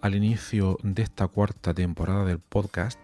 [0.00, 2.98] Al inicio de esta cuarta temporada del podcast,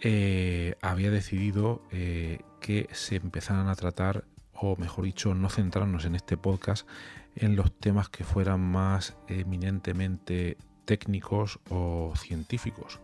[0.00, 6.14] eh, había decidido eh, que se empezaran a tratar, o mejor dicho, no centrarnos en
[6.14, 6.86] este podcast
[7.34, 13.00] en los temas que fueran más eminentemente técnicos o científicos.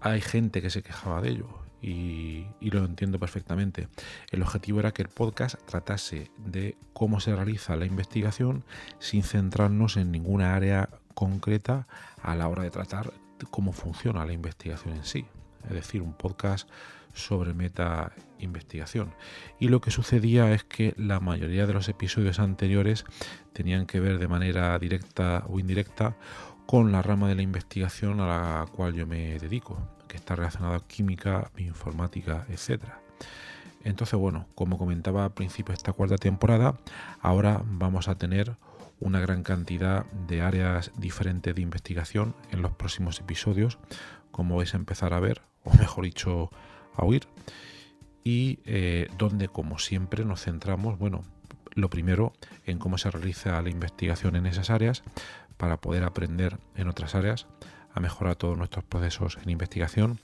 [0.00, 3.88] Hay gente que se quejaba de ello, y, lo entiendo perfectamente.
[4.30, 8.64] El objetivo era que el podcast tratase de cómo se realiza la investigación
[8.98, 11.86] sin centrarnos en ninguna área concreta
[12.22, 13.12] a la hora de tratar
[13.50, 15.26] cómo funciona la investigación en sí.
[15.64, 16.66] Es decir, un podcast
[17.12, 19.12] sobre meta investigación.
[19.58, 23.04] Y lo que sucedía es que la mayoría de los episodios anteriores
[23.52, 26.16] tenían que ver de manera directa o indirecta
[26.64, 29.76] con la rama de la investigación a la cual yo me dedico
[30.08, 32.84] que está relacionado a química, informática, etc.
[33.84, 36.78] Entonces, bueno, como comentaba al principio de esta cuarta temporada,
[37.20, 38.56] ahora vamos a tener
[39.00, 43.78] una gran cantidad de áreas diferentes de investigación en los próximos episodios,
[44.30, 46.50] como vais a empezar a ver, o mejor dicho,
[46.94, 47.26] a oír,
[48.22, 51.22] y eh, donde, como siempre, nos centramos, bueno,
[51.74, 52.32] lo primero
[52.66, 55.02] en cómo se realiza la investigación en esas áreas
[55.56, 57.46] para poder aprender en otras áreas
[57.92, 60.18] a mejorar todos nuestros procesos en investigación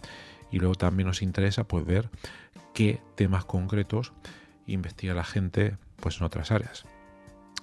[0.50, 2.10] y luego también nos interesa pues ver
[2.74, 4.12] qué temas concretos
[4.66, 6.84] investiga la gente pues en otras áreas.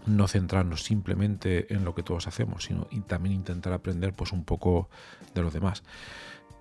[0.06, 4.44] No centrarnos simplemente en lo que todos hacemos, sino y también intentar aprender pues un
[4.44, 4.90] poco
[5.34, 5.84] de los demás.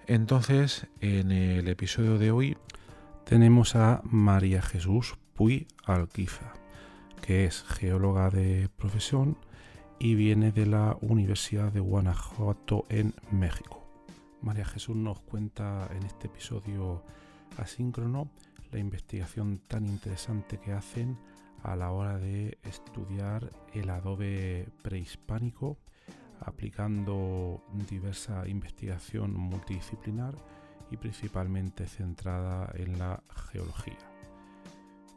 [0.06, 2.56] Entonces, en el episodio de hoy
[3.24, 6.52] tenemos a María Jesús Puy Alquiza,
[7.20, 9.36] que es geóloga de profesión,
[9.98, 13.86] y viene de la Universidad de Guanajuato en México.
[14.40, 17.04] María Jesús nos cuenta en este episodio
[17.56, 18.28] asíncrono
[18.72, 21.16] la investigación tan interesante que hacen
[21.62, 25.78] a la hora de estudiar el adobe prehispánico
[26.40, 30.34] aplicando diversa investigación multidisciplinar
[30.90, 33.98] y principalmente centrada en la geología.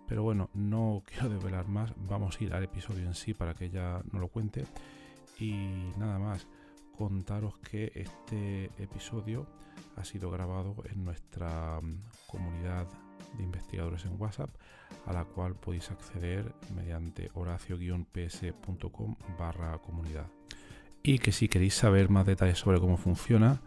[0.07, 3.65] Pero bueno, no quiero desvelar más, vamos a ir al episodio en sí para que
[3.65, 4.65] ella no lo cuente.
[5.39, 6.47] Y nada más,
[6.95, 9.47] contaros que este episodio
[9.97, 12.87] ha sido grabado en nuestra mm, comunidad
[13.37, 14.49] de investigadores en WhatsApp,
[15.05, 20.27] a la cual podéis acceder mediante horacio-ps.com barra comunidad.
[21.03, 23.61] Y que si queréis saber más detalles sobre cómo funciona,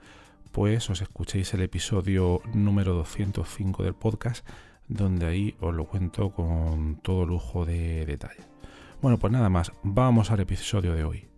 [0.53, 4.47] pues os escuchéis el episodio número 205 del podcast
[4.89, 8.43] donde ahí os lo cuento con todo lujo de detalle.
[9.01, 11.29] Bueno, pues nada más, vamos al episodio de hoy.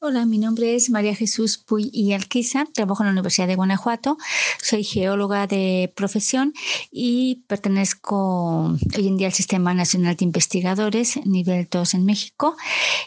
[0.00, 4.16] Hola, mi nombre es María Jesús Puy y Alquiza, trabajo en la Universidad de Guanajuato,
[4.62, 6.54] soy geóloga de profesión
[6.90, 12.56] y pertenezco hoy en día al Sistema Nacional de Investigadores, nivel 2 en México.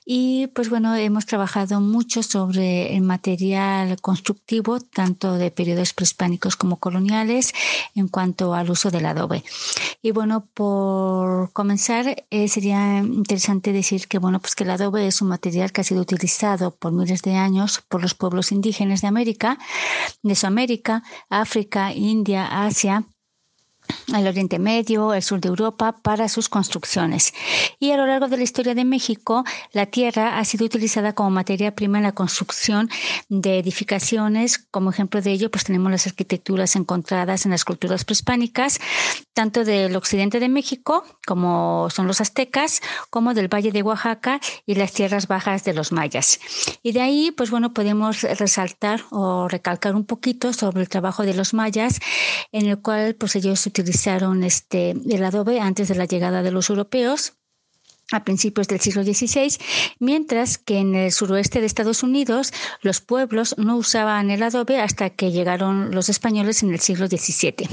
[0.05, 6.77] Y pues bueno, hemos trabajado mucho sobre el material constructivo, tanto de periodos prehispánicos como
[6.77, 7.53] coloniales,
[7.95, 9.43] en cuanto al uso del adobe.
[10.01, 15.21] Y bueno, por comenzar, eh, sería interesante decir que bueno, pues que el adobe es
[15.21, 19.07] un material que ha sido utilizado por miles de años por los pueblos indígenas de
[19.07, 19.57] América,
[20.21, 23.05] Mesoamérica, África, India, Asia,
[24.13, 27.33] al Oriente Medio, el sur de Europa, para sus construcciones.
[27.79, 31.29] Y a lo largo de la historia de México, la tierra ha sido utilizada como
[31.29, 32.89] materia prima en la construcción
[33.29, 34.57] de edificaciones.
[34.57, 38.79] Como ejemplo de ello, pues tenemos las arquitecturas encontradas en las culturas prehispánicas,
[39.33, 44.75] tanto del occidente de México, como son los aztecas, como del Valle de Oaxaca y
[44.75, 46.39] las tierras bajas de los mayas.
[46.81, 51.33] Y de ahí, pues bueno, podemos resaltar o recalcar un poquito sobre el trabajo de
[51.33, 51.99] los mayas,
[52.51, 56.69] en el cual pues ellos utilizaron este, el adobe antes de la llegada de los
[56.69, 57.33] europeos
[58.11, 59.57] a principios del siglo XVI,
[59.99, 65.09] mientras que en el suroeste de Estados Unidos los pueblos no usaban el adobe hasta
[65.09, 67.67] que llegaron los españoles en el siglo XVII.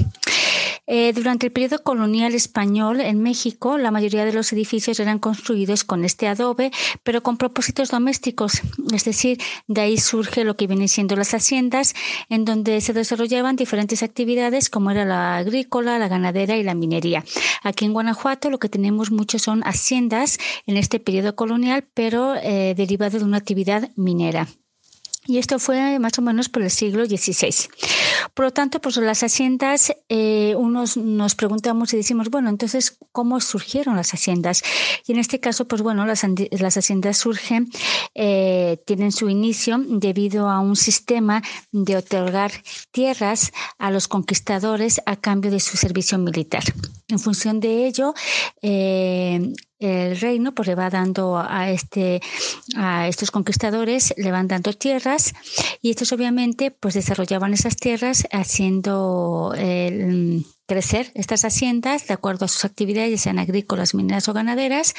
[0.87, 5.83] Eh, durante el periodo colonial español en México, la mayoría de los edificios eran construidos
[5.83, 6.71] con este adobe,
[7.03, 8.61] pero con propósitos domésticos.
[8.93, 9.37] Es decir,
[9.67, 11.93] de ahí surge lo que vienen siendo las haciendas,
[12.29, 17.23] en donde se desarrollaban diferentes actividades como era la agrícola, la ganadera y la minería.
[17.63, 20.30] Aquí en Guanajuato lo que tenemos mucho son haciendas
[20.65, 24.47] en este periodo colonial, pero eh, derivado de una actividad minera.
[25.27, 27.53] Y esto fue más o menos por el siglo XVI.
[28.33, 33.39] Por lo tanto, pues las haciendas, eh, unos nos preguntamos y decimos, bueno, entonces, ¿cómo
[33.39, 34.63] surgieron las haciendas?
[35.05, 37.69] Y en este caso, pues bueno, las, las haciendas surgen,
[38.15, 42.51] eh, tienen su inicio debido a un sistema de otorgar
[42.89, 46.63] tierras a los conquistadores a cambio de su servicio militar.
[47.09, 48.15] En función de ello,
[48.63, 52.21] eh, el reino pues le va dando a este
[52.75, 55.33] a estos conquistadores le van dando tierras
[55.81, 59.53] y estos obviamente pues desarrollaban esas tierras haciendo
[60.71, 64.93] crecer estas haciendas de acuerdo a sus actividades, sean agrícolas, mineras o ganaderas,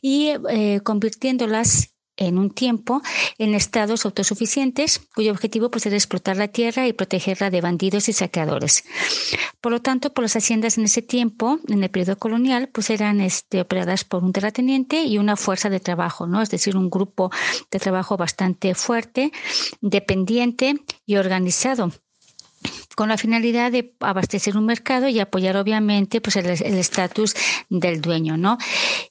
[0.00, 3.00] y eh, convirtiéndolas en un tiempo
[3.38, 8.12] en estados autosuficientes cuyo objetivo pues, era explotar la tierra y protegerla de bandidos y
[8.12, 8.84] saqueadores.
[9.60, 13.20] Por lo tanto, por las haciendas en ese tiempo, en el periodo colonial, pues eran
[13.20, 16.42] este, operadas por un terrateniente y una fuerza de trabajo, ¿no?
[16.42, 17.30] es decir, un grupo
[17.70, 19.32] de trabajo bastante fuerte,
[19.80, 20.74] dependiente
[21.06, 21.92] y organizado
[22.98, 27.32] con la finalidad de abastecer un mercado y apoyar obviamente pues el estatus
[27.70, 28.58] del dueño, ¿no?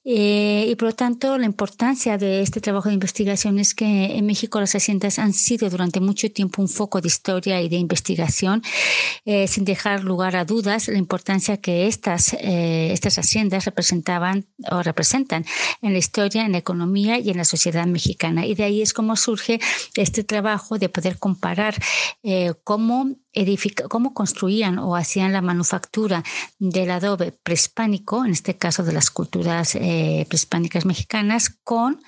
[0.04, 4.26] Eh, y por lo tanto la importancia de este trabajo de investigación es que en
[4.26, 8.62] México las haciendas han sido durante mucho tiempo un foco de historia y de investigación,
[9.24, 14.84] eh, sin dejar lugar a dudas la importancia que estas eh, estas haciendas representaban o
[14.84, 15.46] representan
[15.82, 18.46] en la historia, en la economía y en la sociedad mexicana.
[18.46, 19.62] Y de ahí es como surge
[19.96, 21.76] este trabajo de poder comparar
[22.66, 23.16] cómo
[23.90, 26.24] cómo construían o hacían la manufactura
[26.60, 32.02] del adobe prehispánico, en este caso de las culturas eh, prehispánicas mexicanas, con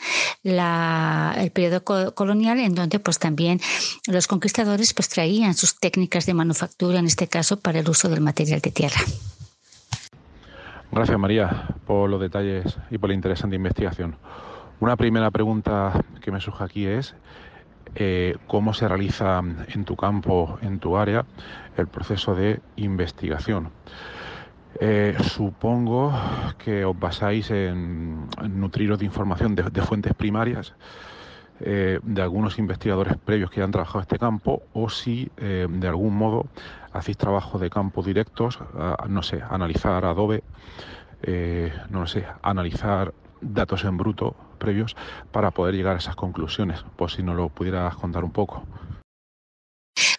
[0.44, 1.84] el periodo
[2.14, 3.60] colonial, en donde pues también
[4.08, 8.22] los conquistadores pues traían sus técnicas de manufactura, en este caso para el uso del
[8.22, 9.02] material de tierra.
[10.92, 14.18] Gracias María por los detalles y por la interesante investigación.
[14.80, 17.14] Una primera pregunta que me surge aquí es
[17.96, 21.26] eh, cómo se realiza en tu campo, en tu área,
[21.78, 23.70] el proceso de investigación.
[24.80, 26.14] Eh, supongo
[26.58, 30.76] que os basáis en, nutriros de información de, fuentes primarias
[31.60, 36.46] eh, de algunos investigadores previos que han trabajado este campo o si de algún modo
[36.94, 38.60] hacéis trabajo de campo directos,
[39.08, 40.44] no sé, analizar Adobe,
[41.90, 44.96] no sé, analizar datos en bruto previos
[45.32, 48.66] para poder llegar a esas conclusiones, por si no lo pudieras contar un poco.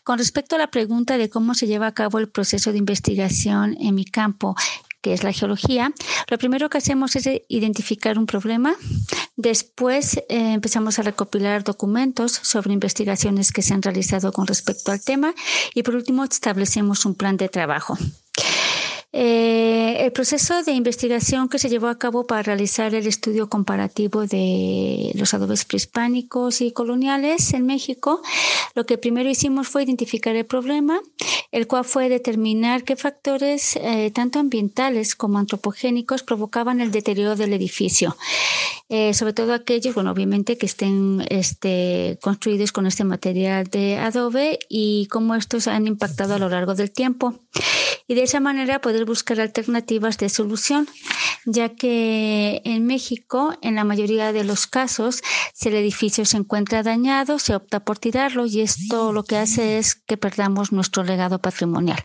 [0.04, 3.76] Con respecto a la pregunta de cómo se lleva a cabo el proceso de investigación
[3.80, 4.56] en mi campo,
[5.02, 5.92] que es la geología,
[6.28, 8.74] lo primero que hacemos es identificar un problema.
[9.36, 15.02] Después eh, empezamos a recopilar documentos sobre investigaciones que se han realizado con respecto al
[15.02, 15.34] tema
[15.74, 17.96] y por último establecemos un plan de trabajo.
[19.12, 24.24] Eh, el proceso de investigación que se llevó a cabo para realizar el estudio comparativo
[24.24, 28.22] de los adobes prehispánicos y coloniales en México,
[28.76, 31.00] lo que primero hicimos fue identificar el problema,
[31.50, 37.52] el cual fue determinar qué factores, eh, tanto ambientales como antropogénicos, provocaban el deterioro del
[37.52, 38.16] edificio.
[38.88, 44.58] Eh, sobre todo aquellos, bueno, obviamente que estén este, construidos con este material de adobe
[44.68, 47.38] y cómo estos han impactado a lo largo del tiempo
[48.10, 50.88] y de esa manera buscar alternativas de solución,
[51.44, 55.22] ya que en México, en la mayoría de los casos,
[55.54, 59.78] si el edificio se encuentra dañado, se opta por tirarlo y esto lo que hace
[59.78, 62.04] es que perdamos nuestro legado patrimonial.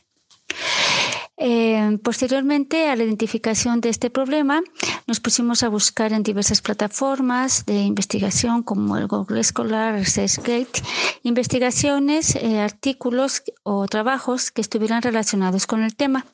[1.37, 4.61] Eh, posteriormente a la identificación de este problema,
[5.05, 10.81] nos pusimos a buscar en diversas plataformas de investigación como el Google Scholar, ResearchGate,
[11.23, 16.25] investigaciones, eh, artículos o trabajos que estuvieran relacionados con el tema.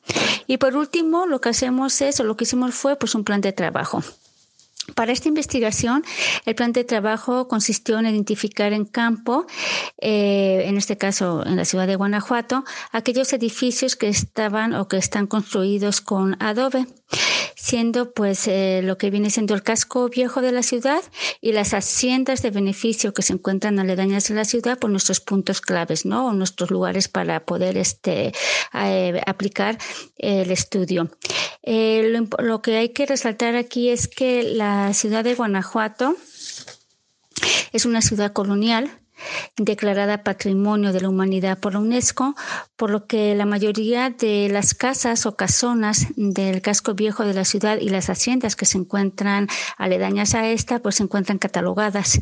[0.46, 3.40] Y por último, lo que hacemos es, o lo que hicimos fue, pues un plan
[3.40, 4.02] de trabajo.
[4.96, 6.02] Para esta investigación,
[6.44, 9.46] el plan de trabajo consistió en identificar en campo,
[9.98, 14.96] eh, en este caso en la ciudad de Guanajuato, aquellos edificios que estaban o que
[14.96, 16.86] están construidos con adobe
[17.62, 21.00] siendo pues eh, lo que viene siendo el casco viejo de la ciudad
[21.40, 25.60] y las haciendas de beneficio que se encuentran aledañas de la ciudad por nuestros puntos
[25.60, 26.26] claves, ¿no?
[26.26, 28.32] O nuestros lugares para poder este,
[28.74, 29.78] eh, aplicar
[30.16, 31.08] el estudio.
[31.62, 36.16] Eh, lo que hay que resaltar aquí es que la ciudad de Guanajuato
[37.72, 38.90] es una ciudad colonial
[39.56, 42.34] declarada Patrimonio de la Humanidad por la UNESCO,
[42.76, 47.44] por lo que la mayoría de las casas o casonas del casco viejo de la
[47.44, 52.20] ciudad y las haciendas que se encuentran aledañas a esta, pues se encuentran catalogadas.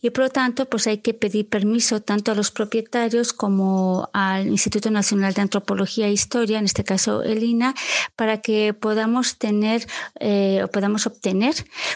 [0.00, 4.48] Y por lo tanto, pues hay que pedir permiso tanto a los propietarios como al
[4.48, 7.74] Instituto Nacional de Antropología e Historia, en este caso el INA,
[8.16, 9.86] para que podamos tener
[10.20, 11.54] eh, o podamos obtener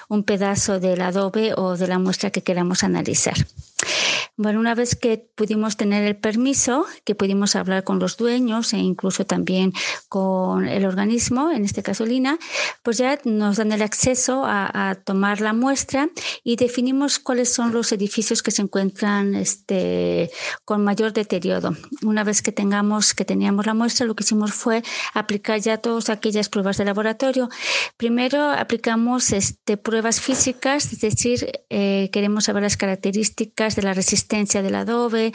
[0.09, 3.37] un pedazo del adobe o de la muestra que queramos analizar.
[4.47, 8.79] Bueno, una vez que pudimos tener el permiso, que pudimos hablar con los dueños e
[8.79, 9.73] incluso también
[10.09, 12.39] con el organismo, en este caso Lina,
[12.85, 16.11] pues ya nos dan el acceso a, tomar la muestra
[16.45, 20.31] y definimos cuáles son los edificios que se encuentran este,
[20.65, 21.77] con mayor deterioro.
[22.03, 26.09] Una vez que tengamos, que teníamos la muestra, lo que hicimos fue aplicar ya todas
[26.09, 27.49] aquellas pruebas de laboratorio.
[27.97, 34.36] Primero aplicamos este, pruebas físicas, es decir, eh, queremos saber las características de la resistencia
[34.63, 35.33] del adobe,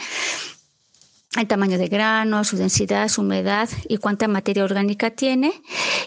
[1.36, 5.52] el tamaño de grano, su densidad, su humedad y cuánta materia orgánica tiene.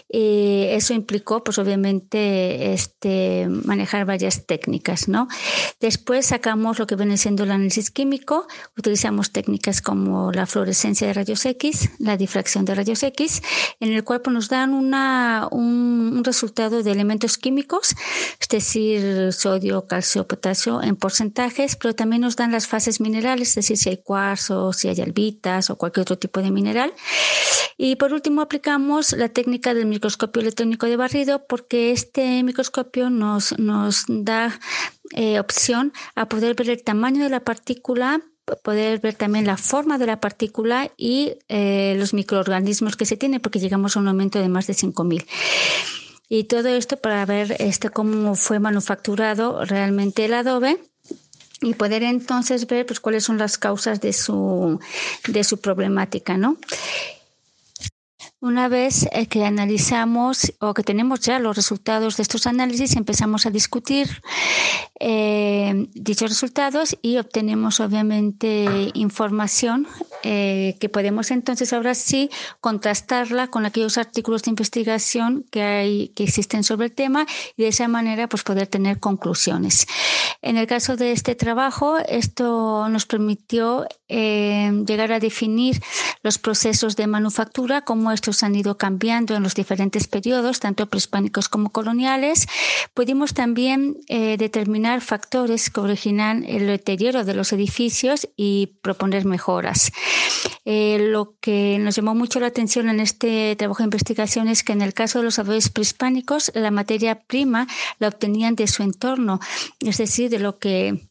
[0.08, 5.26] Y eso implicó, pues obviamente, este, manejar varias técnicas, ¿no?
[5.80, 8.46] Después sacamos lo que viene siendo el análisis químico.
[8.78, 13.42] Utilizamos técnicas como la fluorescencia de rayos X, la difracción de rayos X,
[13.80, 17.94] en el cual nos dan una, un, resultado de elementos químicos,
[18.40, 23.54] es decir, sodio, calcio, potasio en porcentajes, pero también nos dan las fases minerales, es
[23.56, 25.00] decir, si hay cuarzo, si hay
[25.68, 26.92] o cualquier otro tipo de mineral.
[27.78, 33.58] Y por último aplicamos la técnica del microscopio electrónico de barrido porque este microscopio nos,
[33.58, 34.58] nos da
[35.12, 38.22] eh, opción a poder ver el tamaño de la partícula
[38.62, 43.40] poder ver también la forma de la partícula y eh, los microorganismos que se tienen,
[43.40, 45.26] porque llegamos a un aumento de más de 5.000.
[46.28, 50.78] Y todo esto para ver este, cómo fue manufacturado realmente el adobe
[51.60, 54.78] y poder entonces ver pues, cuáles son las causas de su,
[55.28, 56.56] de su problemática, ¿no?
[58.46, 63.44] Una vez eh, que analizamos o que tenemos ya los resultados de estos análisis, empezamos
[63.44, 64.22] a discutir
[65.00, 69.88] eh, dichos resultados y obtenemos obviamente información
[70.22, 76.22] eh, que podemos entonces ahora sí contrastarla con aquellos artículos de investigación que hay que
[76.22, 77.26] existen sobre el tema
[77.56, 79.88] y de esa manera pues poder tener conclusiones.
[80.40, 85.82] En el caso de este trabajo, esto nos permitió llegar a definir
[86.22, 91.48] los procesos de manufactura, cómo estos han ido cambiando en los diferentes periodos, tanto prehispánicos
[91.48, 92.46] como coloniales.
[92.94, 99.92] Pudimos también determinar factores que originan el deterioro de los edificios y proponer mejoras.
[100.64, 104.72] Eh, lo que nos llamó mucho la atención en este trabajo de investigación es que
[104.72, 109.38] en el caso de los adobes prehispánicos, la materia prima la obtenían de su entorno,
[109.80, 111.08] es decir, de lo que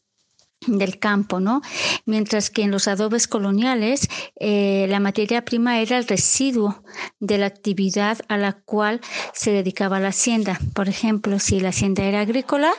[0.66, 1.62] del campo, ¿no?
[2.06, 4.08] Mientras que en los adobes coloniales
[4.40, 6.82] eh, la materia prima era el residuo
[7.20, 9.00] de la actividad a la cual
[9.32, 10.58] se dedicaba la hacienda.
[10.74, 12.72] Por ejemplo, si la hacienda era agrícola,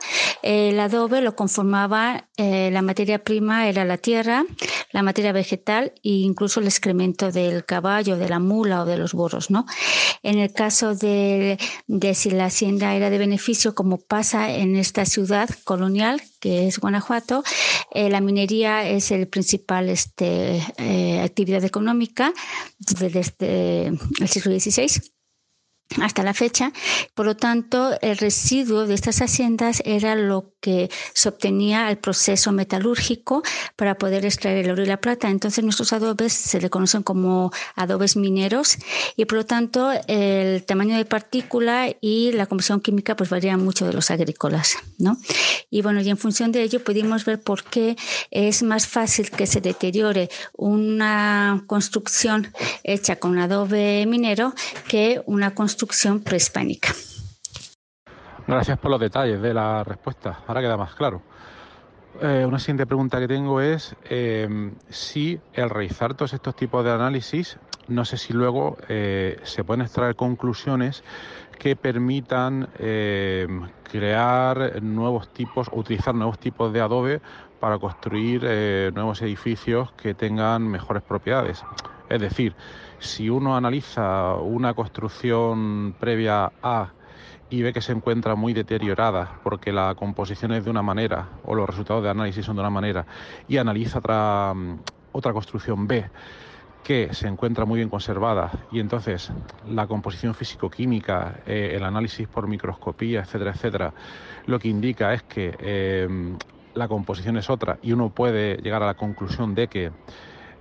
[0.44, 4.46] el adobe lo conformaba, eh, la materia prima era la tierra,
[4.92, 9.14] la materia vegetal e incluso el excremento del caballo, de la mula o de los
[9.14, 9.66] burros, ¿no?
[10.24, 11.58] En el caso de,
[11.88, 16.80] de si la hacienda era de beneficio, como pasa en esta ciudad colonial, que es
[16.80, 17.44] Guanajuato,
[17.92, 22.34] eh, la minería es el principal este, eh, actividad económica
[22.80, 23.08] desde
[24.20, 25.17] el siglo XVI
[26.02, 26.72] hasta la fecha.
[27.14, 32.52] Por lo tanto, el residuo de estas haciendas era lo que se obtenía al proceso
[32.52, 33.42] metalúrgico
[33.76, 35.30] para poder extraer el oro y la plata.
[35.30, 38.78] Entonces, nuestros adobes se le conocen como adobes mineros
[39.16, 43.86] y, por lo tanto, el tamaño de partícula y la composición química pues varían mucho
[43.86, 45.18] de los agrícolas, ¿no?
[45.70, 47.96] Y bueno, y en función de ello pudimos ver por qué
[48.32, 52.52] es más fácil que se deteriore una construcción
[52.84, 54.54] hecha con adobe minero
[54.88, 55.77] que una construcción
[56.24, 56.94] prehispánica.
[58.48, 60.40] Gracias por los detalles de la respuesta.
[60.48, 61.22] Ahora queda más claro.
[62.22, 66.92] Eh, una siguiente pregunta que tengo es eh, si el realizar todos estos tipos de
[66.92, 71.04] análisis, no sé si luego eh, se pueden extraer conclusiones
[71.60, 72.70] que permitan
[73.84, 77.20] crear nuevos tipos, utilizar nuevos tipos de adobe
[77.60, 78.44] para construir
[78.94, 81.64] nuevos edificios que tengan mejores propiedades.
[82.10, 82.56] Es decir,
[83.00, 86.94] si uno analiza una construcción previa a
[87.50, 91.56] y ve que se encuentra muy deteriorada porque la composición es de una manera o
[91.56, 93.06] los resultados de análisis son de una manera
[93.48, 94.80] y analiza otra, mm,
[95.14, 96.10] otra construcción B
[96.84, 99.32] que se encuentra muy bien conservada y entonces
[99.66, 103.94] la composición físico-química, eh, el análisis por microscopía, etcétera, etcétera,
[104.46, 106.08] lo que indica es que eh,
[106.74, 109.92] la composición es otra y uno puede llegar a la conclusión de que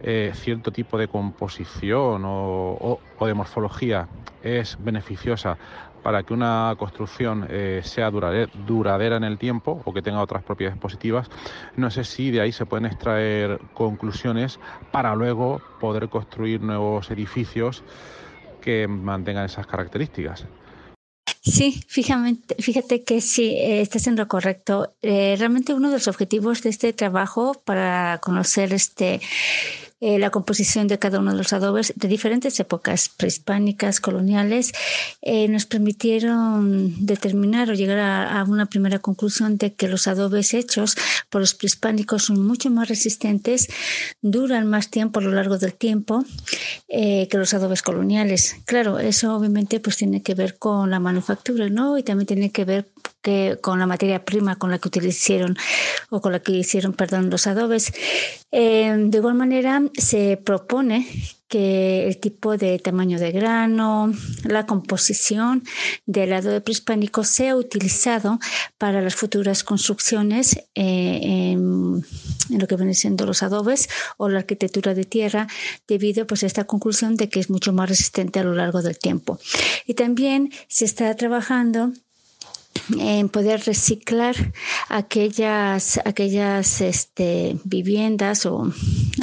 [0.09, 4.07] eh, cierto tipo de composición o, de morfología
[4.41, 5.59] es beneficiosa
[6.05, 10.79] para que una construcción eh, sea duradera en el tiempo o que tenga otras propiedades
[10.79, 11.29] positivas,
[11.75, 14.61] no sé si de ahí se pueden extraer conclusiones
[14.93, 17.83] para luego poder construir nuevos edificios
[18.61, 20.47] que mantengan esas características.
[21.43, 24.95] Sí, fíjate, fíjate que sí, eh, estás en lo correcto.
[25.03, 29.21] realmente uno de los objetivos de este trabajo para conocer este
[30.01, 34.73] eh, la composición de cada uno de los adobes de diferentes épocas prehispánicas, coloniales,
[35.23, 40.97] eh, nos permitieron determinar o llegar a, una primera conclusión de que los adobes hechos
[41.31, 43.69] por los prehispánicos son mucho más resistentes,
[44.21, 46.25] duran más tiempo a lo largo del tiempo
[46.89, 48.57] eh, que los adobes coloniales.
[48.67, 51.97] Claro, eso obviamente pues tiene que ver con la manufactura, ¿no?
[51.97, 52.87] Y también tiene que ver
[53.61, 55.57] con la materia prima con la que utilizaron
[56.11, 57.93] o con la que hicieron, perdón, los adobes.
[58.51, 61.07] de igual manera, se propone
[61.49, 64.13] que el tipo de tamaño de grano,
[64.45, 65.63] la composición
[66.05, 68.41] del adobe prehispánico sea utilizado
[68.79, 72.05] para las futuras construcciones eh, en,
[72.51, 75.47] lo que vienen siendo los adobes o la arquitectura de tierra,
[75.87, 78.99] debido pues, a esta conclusión de que es mucho más resistente a lo largo del
[78.99, 79.39] tiempo.
[79.87, 81.93] Y también se está trabajando
[82.99, 84.35] en poder reciclar
[84.89, 88.73] aquellas, aquellas este, viviendas o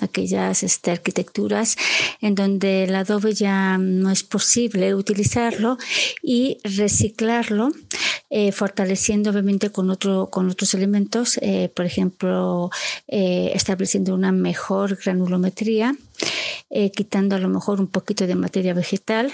[0.02, 1.78] aquellas este, arquitecturas
[2.22, 5.78] en donde el adobe ya no es posible utilizarlo
[6.22, 7.72] y reciclarlo,
[8.30, 12.70] eh, fortaleciendo obviamente con, otro, con otros elementos, eh, por ejemplo,
[13.08, 15.96] eh, estableciendo una mejor granulometría,
[16.96, 19.32] quitando a lo mejor un poquito de materia vegetal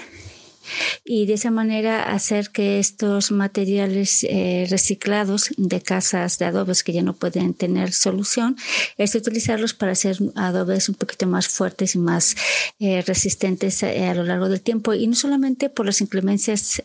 [1.04, 6.92] y de esa manera hacer que estos materiales eh, reciclados de casas de adobes que
[6.92, 8.56] ya no pueden tener solución,
[8.96, 12.36] es utilizarlos para hacer adobes un poquito más fuertes y más
[12.78, 14.94] eh, resistentes a, eh, a, lo largo del tiempo.
[14.94, 16.82] Y no solamente por las inclemencias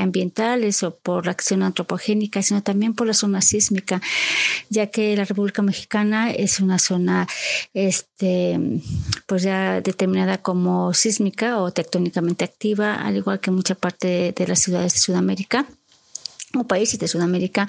[0.00, 4.00] ambientales o por la acción antropogénica, sino también por la zona sísmica,
[4.70, 7.26] ya que la República Mexicana es una zona
[7.72, 8.58] este,
[9.26, 14.60] pues ya determinada como sísmica o tectónicamente activa al igual que mucha parte de las
[14.60, 15.66] ciudades de Sudamérica
[16.58, 17.66] o países de Sudamérica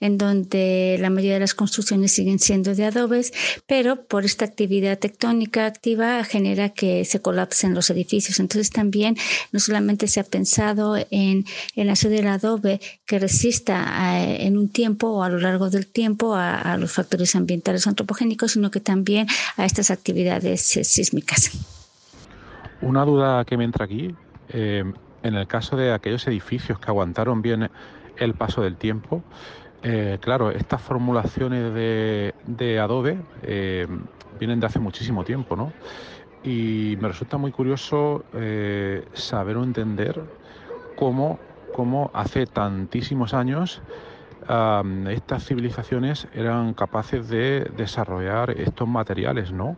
[0.00, 3.32] en donde la mayoría de las construcciones siguen siendo de adobes,
[3.66, 8.38] pero por esta actividad tectónica activa genera que se colapsen los edificios.
[8.40, 9.16] Entonces también
[9.52, 15.08] no solamente se ha pensado en el hacer del adobe que resista en un tiempo
[15.08, 19.64] o a lo largo del tiempo a, los factores ambientales antropogénicos, sino que también a
[19.64, 21.50] estas actividades eh, sísmicas.
[22.80, 24.14] Una duda que me entra aquí
[24.50, 24.84] eh,
[25.22, 27.70] en el caso de aquellos edificios que aguantaron bien
[28.16, 29.22] el paso del tiempo,
[29.82, 33.86] eh, claro, estas formulaciones de, adobe eh,
[34.38, 35.72] vienen de hace muchísimo tiempo, ¿no?
[36.42, 38.24] Y me resulta muy curioso
[39.12, 40.22] saber o entender
[40.94, 41.38] cómo,
[41.74, 43.82] cómo hace tantísimos años
[45.10, 49.76] estas civilizaciones eran capaces de desarrollar estos materiales, ¿no?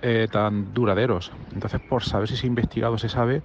[0.00, 1.32] Eh, tan duraderos.
[1.52, 3.42] Entonces, por saber si se ha investigado, se sabe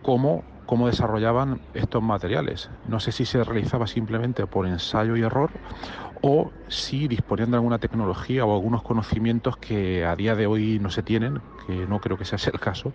[0.00, 2.70] cómo, cómo desarrollaban estos materiales.
[2.84, 5.50] No sé si se realizaba simplemente por ensayo y error
[6.22, 10.90] o si disponían de alguna tecnología o algunos conocimientos que a día de hoy no
[10.90, 12.94] se tienen, que no creo que sea el caso,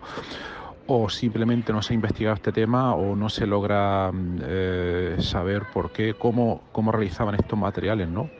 [0.86, 4.10] o simplemente no se ha investigado este tema o no se logra
[4.42, 8.30] eh, saber por qué, cómo, cómo realizaban estos materiales, ¿no?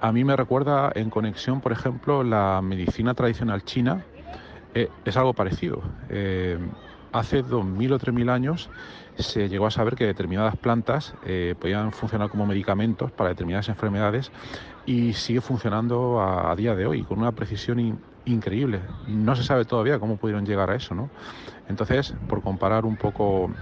[0.00, 4.06] A mí me recuerda en conexión, por ejemplo, la medicina tradicional china.
[4.72, 5.82] Eh, es algo parecido.
[6.08, 6.58] Eh,
[7.12, 8.70] hace 2.000 o 3.000 años
[9.18, 14.30] se llegó a saber que determinadas plantas eh, podían funcionar como medicamentos para determinadas enfermedades
[14.86, 18.82] y sigue funcionando a, día de hoy con una precisión increíble.
[19.06, 21.10] No se sabe todavía cómo pudieron llegar a eso, ¿no?
[21.68, 23.54] Entonces, por comparar un poco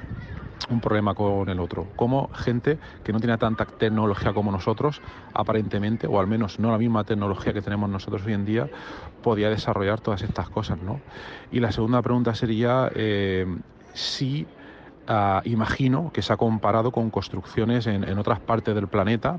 [0.70, 1.86] un problema con el otro.
[1.96, 5.00] Como gente que no tiene tanta tecnología como nosotros,
[5.34, 8.68] aparentemente, o al menos no la misma tecnología que tenemos nosotros hoy en día,
[9.22, 10.78] podía desarrollar todas estas cosas.
[10.82, 11.00] ¿no?
[11.50, 13.46] Y la segunda pregunta sería eh,
[13.94, 14.46] si
[15.06, 19.38] ah, imagino que se ha comparado con construcciones en, en otras partes del planeta,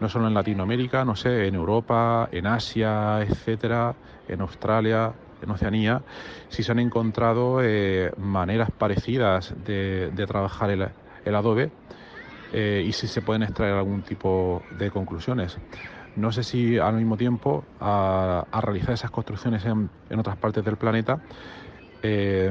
[0.00, 3.94] no solo en Latinoamérica, no sé, en Europa, en Asia, etcétera,
[4.28, 6.02] en Australia, en Oceanía,
[6.48, 11.70] si se han encontrado eh, maneras parecidas de, trabajar el, adobe
[12.52, 15.58] eh, y si se pueden extraer algún tipo de conclusiones.
[16.16, 21.20] No sé si al mismo tiempo a, realizar esas construcciones en, otras partes del planeta
[22.02, 22.50] eh,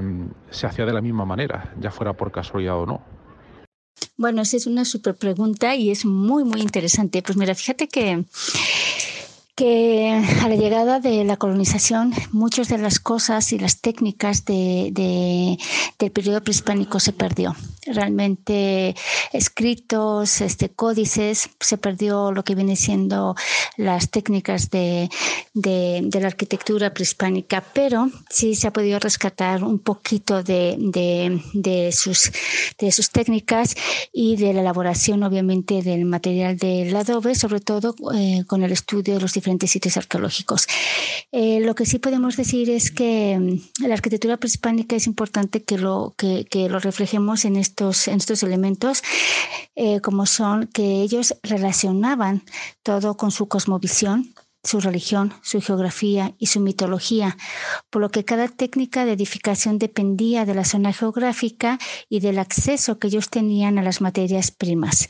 [0.51, 3.01] se hacía de la misma manera, ya fuera por casualidad o no.
[4.17, 7.21] Bueno, esa es una súper pregunta y es muy, muy interesante.
[7.21, 8.23] Pues mira, fíjate que
[9.55, 10.11] que
[10.43, 15.57] a la llegada de la colonización muchas de las cosas y las técnicas de,
[15.99, 17.55] del periodo prehispánico se perdió.
[17.85, 18.95] Realmente
[19.31, 23.35] escritos, este, códices, se perdió lo que viene siendo
[23.77, 25.09] las técnicas de,
[25.53, 30.75] de, la arquitectura prehispánica, pero sí se ha podido rescatar un poquito de,
[31.53, 32.31] de, sus,
[32.79, 33.75] de sus técnicas
[34.11, 39.15] y de la elaboración, obviamente, del material del adobe, sobre todo eh, con el estudio
[39.15, 40.67] de los diferentes sitios arqueológicos.
[41.31, 45.77] Eh, lo que sí podemos decir es que mm, la arquitectura prehispánica es importante que
[45.77, 49.03] lo, que, que lo reflejemos en estos, en estos elementos,
[49.75, 52.41] eh, como son que ellos relacionaban
[52.83, 54.33] todo con su cosmovisión,
[54.65, 57.37] su religión, su geografía y su mitología,
[57.89, 62.99] por lo que cada técnica de edificación dependía de la zona geográfica y del acceso
[62.99, 65.07] que ellos tenían a las materias primas.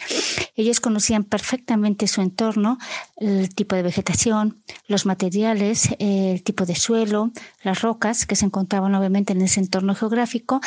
[0.56, 2.78] Ellos conocían perfectamente su entorno,
[3.18, 7.32] el tipo de vegetación, los materiales, el tipo de suelo,
[7.63, 10.62] las rocas que se encontraban obviamente en ese entorno geográfico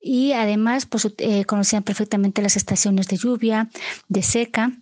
[0.00, 3.68] y además pues, eh, conocían perfectamente las estaciones de lluvia,
[4.08, 4.72] de seca,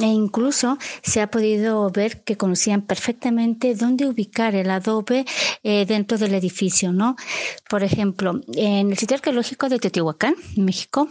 [0.00, 5.24] e incluso se ha podido ver que conocían perfectamente dónde ubicar el adobe
[5.62, 7.16] eh, dentro del edificio, ¿no?
[7.68, 11.08] Por ejemplo, en el sitio arqueológico de Teotihuacán, México,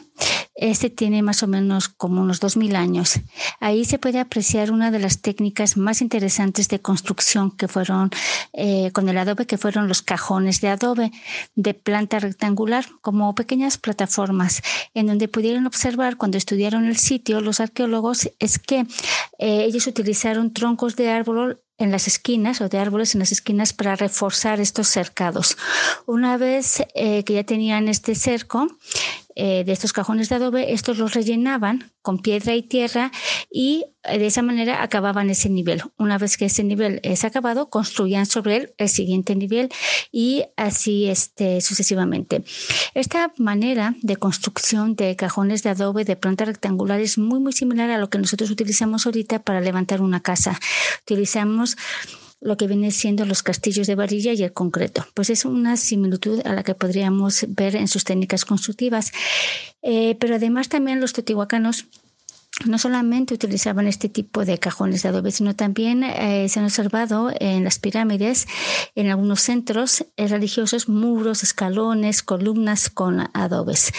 [0.56, 3.22] este tiene más o menos como unos 2.000 años.
[3.62, 8.10] Ahí se puede apreciar una de las técnicas más interesantes de construcción que fueron
[8.52, 11.12] eh, con el adobe, que fueron los cajones de adobe
[11.56, 14.62] de planta rectangular, como pequeñas plataformas,
[14.93, 18.79] en donde pudieron observar cuando estudiaron el sitio los arqueólogos es que
[19.38, 23.73] eh, ellos utilizaron troncos de árbol en las esquinas o de árboles en las esquinas
[23.73, 25.57] para reforzar estos cercados.
[26.05, 28.67] Una vez eh, que ya tenían este cerco,
[29.41, 33.10] eh, de estos cajones de adobe, estos los rellenaban con piedra y tierra
[33.49, 35.82] y eh, de esa manera acababan ese nivel.
[35.97, 39.69] Una vez que ese nivel es acabado, construían sobre él el siguiente nivel
[40.12, 42.43] y así este, sucesivamente.
[42.93, 47.89] Esta manera de construcción de cajones de adobe de planta rectangular es muy, muy similar
[47.91, 50.60] a lo que nosotros utilizamos ahorita para levantar una casa.
[51.04, 51.78] Utilizamos
[52.41, 55.06] lo que viene siendo los castillos de varilla y el concreto.
[55.13, 59.12] Pues es una similitud a la que podríamos ver en sus técnicas constructivas.
[59.82, 61.86] Eh, pero además también los teotihuacanos
[62.65, 67.32] no solamente utilizaban este tipo de cajones de adobe, sino también eh, se han observado
[67.39, 68.47] en las pirámides,
[68.95, 73.91] en algunos centros religiosos, muros, escalones, columnas con adobes.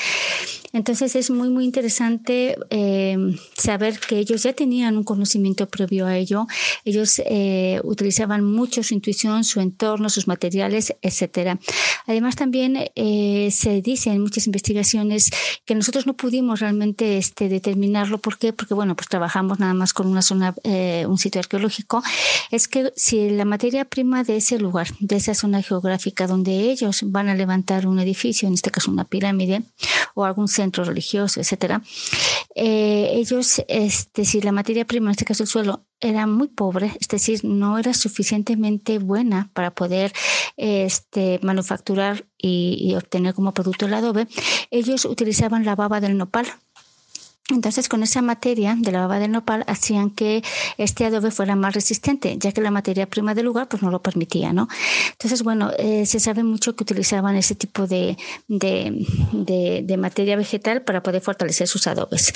[0.73, 3.17] Entonces es muy, muy interesante eh,
[3.57, 6.47] saber que ellos ya tenían un conocimiento previo a ello.
[6.85, 11.59] Ellos eh, utilizaban mucho su intuición, su entorno, sus materiales, etcétera.
[12.07, 15.31] Además, también eh, se dice en muchas investigaciones
[15.65, 18.19] que nosotros no pudimos realmente este, determinarlo.
[18.19, 18.53] ¿Por qué?
[18.53, 22.03] Porque, bueno, pues trabajamos nada más con una zona, un sitio arqueológico.
[22.51, 27.01] Es que si la materia prima de ese lugar, de esa zona geográfica donde ellos
[27.05, 29.63] van a levantar un edificio, en este caso una pirámide
[30.15, 31.83] o algún centro religioso, etcétera,
[32.55, 36.93] eh, ellos, este, si la materia prima, en este caso el suelo, era muy pobre,
[37.01, 40.13] es decir, no era suficientemente buena para poder
[40.57, 44.27] este, manufacturar y, y obtener como producto el adobe,
[44.71, 46.47] ellos utilizaban la baba del nopal
[47.51, 50.43] entonces, con esa materia de la baba del nopal hacían que
[50.79, 54.03] este adobe fuera más resistente, ya que la materia prima del lugar pues no lo
[54.03, 54.69] permitía, ¿no?
[55.13, 58.17] Entonces, bueno, eh, se sabe mucho que utilizaban ese tipo de,
[58.49, 62.33] de, de materia vegetal para poder fortalecer sus adobes.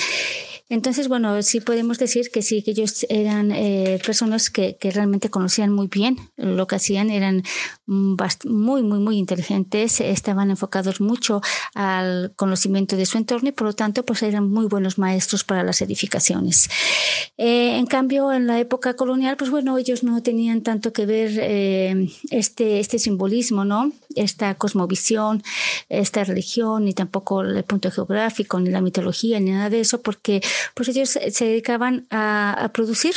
[0.67, 5.71] Entonces, bueno, sí podemos decir que sí, que ellos eran eh, personas que, realmente conocían
[5.71, 7.43] muy bien lo que hacían, eran
[7.85, 11.41] muy, muy, muy inteligentes, estaban enfocados mucho
[11.75, 15.63] al conocimiento de su entorno y por lo tanto, pues eran muy buenos maestros para
[15.63, 16.69] las edificaciones.
[17.37, 21.31] Eh, en cambio, en la época colonial, pues bueno, ellos no tenían tanto que ver
[21.41, 23.91] eh, este, este simbolismo, ¿no?
[24.15, 25.43] Esta cosmovisión,
[25.89, 30.41] esta religión, ni tampoco el punto geográfico, ni la mitología, ni nada de eso, porque
[30.73, 33.15] pues ellos se dedicaban a, producir,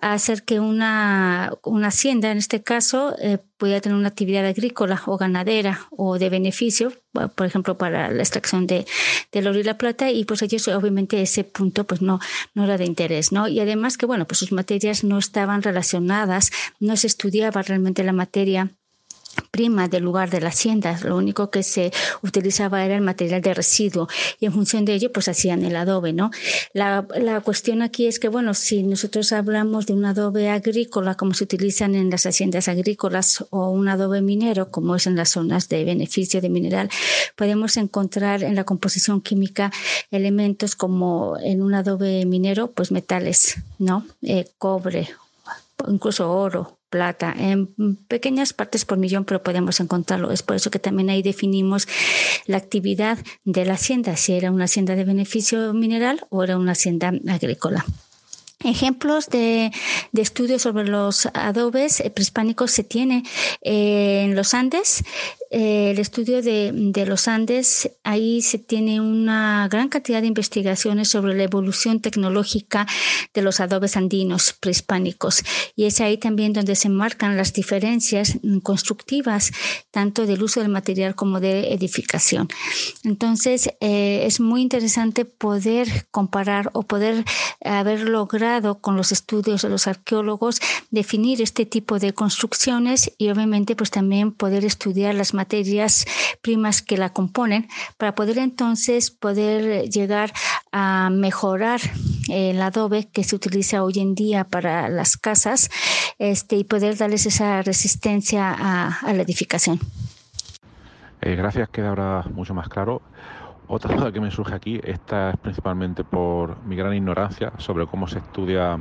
[0.00, 5.02] a hacer que una, una, hacienda, en este caso, eh, pudiera tener una actividad agrícola
[5.06, 8.86] o ganadera o de beneficio, por ejemplo, para la extracción de,
[9.32, 12.20] del oro y la plata, y pues ellos obviamente ese punto pues no,
[12.54, 13.48] no era de interés, ¿no?
[13.48, 18.12] Y además que, bueno, pues sus materias no estaban relacionadas, no se estudiaba realmente la
[18.12, 18.70] materia
[19.60, 20.98] prima del lugar de la hacienda.
[21.04, 21.92] Lo único que se
[22.22, 24.08] utilizaba era el material de residuo
[24.40, 26.30] y en función de ello pues hacían el adobe, ¿no?
[26.72, 31.34] La, la cuestión aquí es que, bueno, si nosotros hablamos de un adobe agrícola como
[31.34, 35.68] se utilizan en las haciendas agrícolas o un adobe minero como es en las zonas
[35.68, 36.88] de beneficio de mineral,
[37.36, 39.70] podemos encontrar en la composición química
[40.10, 44.06] elementos como en un adobe minero, pues metales, ¿no?
[44.22, 45.10] Eh, cobre,
[45.86, 47.68] incluso oro, plata, en
[48.08, 50.32] pequeñas partes por millón, pero podemos encontrarlo.
[50.32, 51.88] Es por eso que también ahí definimos
[52.46, 56.72] la actividad de la hacienda, si era una hacienda de beneficio mineral o era una
[56.72, 57.84] hacienda agrícola.
[58.62, 59.72] Ejemplos de,
[60.12, 63.22] de, estudios sobre los adobes prehispánicos se tiene
[63.62, 65.02] eh, en los Andes,
[65.52, 71.08] eh, el estudio de, de, los Andes, ahí se tiene una gran cantidad de investigaciones
[71.08, 72.86] sobre la evolución tecnológica
[73.34, 75.42] de los adobes andinos prehispánicos.
[75.74, 79.50] Y es ahí también donde se marcan las diferencias constructivas,
[79.90, 82.46] tanto del uso del material como de edificación.
[83.02, 87.24] Entonces, eh, es muy interesante poder comparar o poder
[87.64, 88.49] haber logrado
[88.80, 90.60] con los estudios de los arqueólogos
[90.90, 96.06] definir este tipo de construcciones y obviamente pues también poder estudiar las materias
[96.42, 100.32] primas que la componen para poder entonces poder llegar
[100.72, 101.80] a mejorar
[102.28, 105.70] el adobe que se utiliza hoy en día para las casas
[106.18, 109.78] este, y poder darles esa resistencia a, la edificación.
[111.22, 113.02] Eh, gracias, queda ahora mucho más claro.
[113.72, 118.08] Otra duda que me surge aquí, esta es principalmente por mi gran ignorancia sobre cómo
[118.08, 118.78] se estudia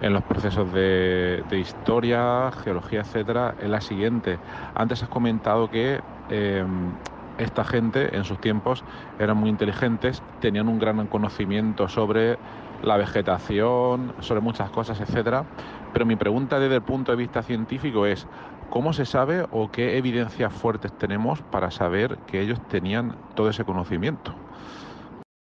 [0.00, 4.38] en los procesos de, historia, geología, etcétera, es la siguiente.
[4.74, 6.00] Antes has comentado que
[6.30, 6.64] eh,
[7.38, 8.82] esta gente en sus tiempos
[9.18, 12.38] eran muy inteligentes, tenían un gran conocimiento sobre
[12.82, 15.44] la vegetación, sobre muchas cosas, etcétera.
[15.92, 18.26] Pero mi pregunta desde el punto de vista científico es,
[18.72, 23.66] ¿cómo se sabe o qué evidencias fuertes tenemos para saber que ellos tenían todo ese
[23.66, 24.34] conocimiento?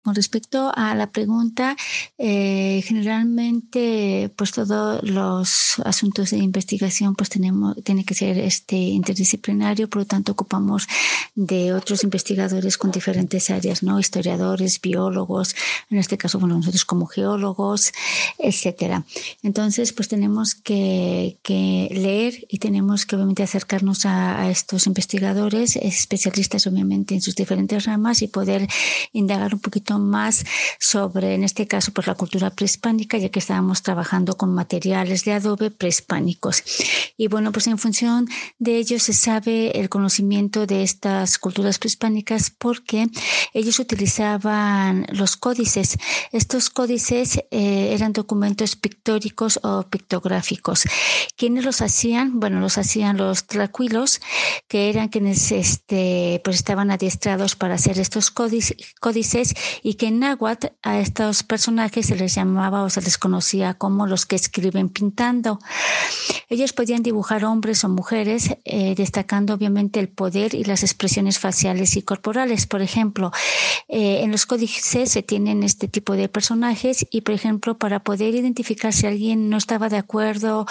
[0.01, 1.75] Con respecto a la pregunta,
[2.17, 9.89] eh, generalmente, pues todos los asuntos de investigación, pues tenemos, tiene que ser este interdisciplinario,
[9.89, 10.87] por lo tanto ocupamos
[11.35, 13.99] de otros investigadores con diferentes áreas, ¿no?
[13.99, 15.53] Historiadores, biólogos,
[15.89, 17.91] en este caso, bueno, nosotros como geólogos,
[18.37, 19.03] etcétera.
[19.43, 25.75] Entonces, pues tenemos que, que leer y tenemos que obviamente acercarnos a, a estos investigadores,
[25.75, 28.65] especialistas obviamente en sus diferentes ramas y poder
[29.11, 30.45] indagar un poquito más
[30.79, 35.33] sobre, en este caso, pues la cultura prehispánica, ya que estábamos trabajando con materiales de
[35.33, 36.63] adobe prehispánicos.
[37.17, 38.27] Y bueno, pues en función
[38.59, 43.07] de ello se sabe el conocimiento de estas culturas prehispánicas porque
[43.53, 45.97] ellos utilizaban los códices.
[46.31, 50.83] Estos códices eh, eran documentos pictóricos o pictográficos.
[51.35, 52.39] ¿Quiénes los hacían?
[52.39, 54.21] Bueno, los hacían los tlacuilos,
[54.67, 60.67] que eran quienes este, pues estaban adiestrados para hacer estos códices y que en náhuatl
[60.81, 65.59] a estos personajes se les llamaba o se les conocía como los que escriben pintando.
[66.49, 71.95] Ellos podían dibujar hombres o mujeres, eh, destacando obviamente el poder y las expresiones faciales
[71.95, 72.65] y corporales.
[72.65, 73.31] Por ejemplo,
[73.87, 78.33] eh, en los códices se tienen este tipo de personajes y, por ejemplo, para poder
[78.35, 80.65] identificar si alguien no estaba de acuerdo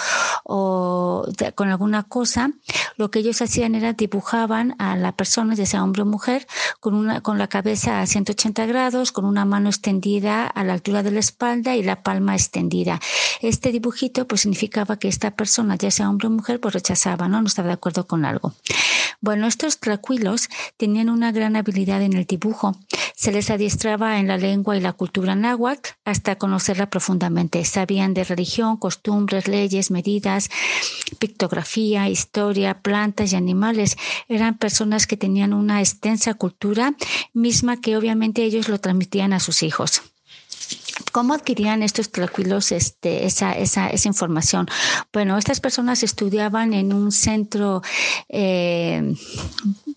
[0.45, 2.51] o con alguna cosa,
[2.97, 6.47] lo que ellos hacían era dibujaban a la persona, ya sea hombre o mujer,
[6.81, 11.03] con, una, con la cabeza a 180 grados, con una mano extendida a la altura
[11.03, 13.01] de la espalda y la palma extendida.
[13.41, 17.41] Este dibujito pues significaba que esta persona, ya sea hombre o mujer, pues rechazaba, ¿no?
[17.41, 18.53] No estaba de acuerdo con algo.
[19.21, 22.77] Bueno, estos tranquilos tenían una gran habilidad en el dibujo.
[23.17, 27.65] Se les adiestraba en la lengua y la cultura náhuatl hasta conocerla profundamente.
[27.65, 30.51] Sabían de religión, costumbres, leyes, medidas,
[31.19, 33.97] pictografía, historia, plantas y animales.
[34.29, 36.95] Eran personas que tenían una extensa cultura,
[37.33, 40.01] misma que obviamente ellos lo transmitían a sus hijos.
[41.13, 44.67] ¿Cómo adquirían estos tranquilos este, esa, esa, esa, información?
[45.13, 47.83] Bueno, estas personas estudiaban en un centro
[48.29, 49.15] eh,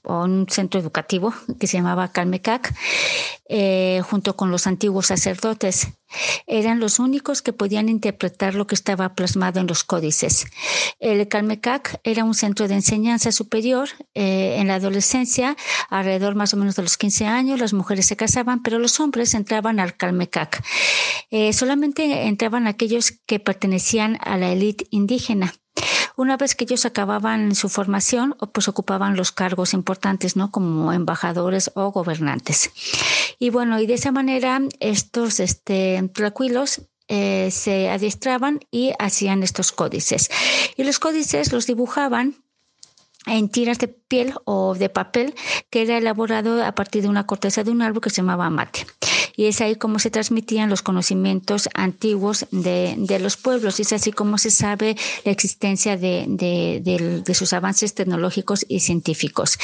[0.04, 2.74] o un centro educativo que se llamaba Calmecac,
[3.48, 5.88] eh, junto con los antiguos sacerdotes.
[6.48, 10.46] Eran los únicos que podían interpretar lo que estaba plasmado en los códices.
[11.00, 13.90] El Calmecac era un centro de enseñanza superior.
[14.14, 15.56] Eh, en la adolescencia,
[15.90, 19.34] alrededor más o menos de los 15 años, las mujeres se casaban, pero los hombres
[19.34, 20.64] entraban al Calmecac.
[21.30, 25.54] Eh, solamente entraban aquellos que pertenecían a la élite indígena.
[26.18, 30.52] Una vez que ellos acababan su formación, pues ocupaban los cargos importantes, ¿no?
[30.52, 32.72] Como embajadores o gobernantes.
[33.40, 39.72] Y bueno, y de esa manera estos este, tranquilos eh, se adiestraban y hacían estos
[39.72, 40.30] códices.
[40.78, 42.36] Y los códices los dibujaban
[43.26, 45.36] en tiras de piel o de papel
[45.70, 48.86] que era elaborado a partir de una corteza de un árbol que se llamaba mate.
[49.36, 54.12] Y es ahí como se transmitían los conocimientos antiguos de, los pueblos y es así
[54.12, 59.58] como se sabe la existencia de, sus avances tecnológicos y científicos.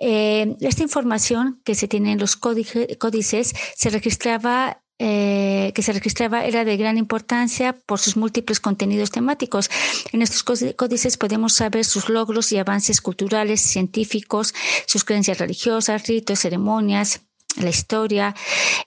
[0.00, 6.44] Eh, esta información que se tiene en los códices se registraba eh, que se registraba
[6.44, 9.70] era de gran importancia por sus múltiples contenidos temáticos.
[10.12, 14.54] En estos códices podemos saber sus logros y avances culturales, científicos,
[14.86, 17.20] sus creencias religiosas, ritos, ceremonias,
[17.62, 18.34] la historia,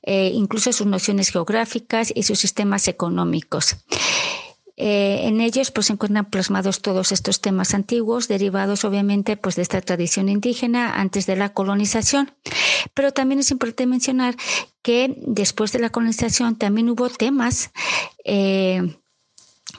[0.03, 3.77] eh, incluso sus nociones geográficas y sus sistemas económicos.
[4.83, 9.61] Eh, en ellos pues, se encuentran plasmados todos estos temas antiguos, derivados obviamente pues, de
[9.61, 12.31] esta tradición indígena antes de la colonización.
[12.95, 14.35] Pero también es importante mencionar
[14.81, 17.69] que después de la colonización también hubo temas
[18.25, 18.95] eh,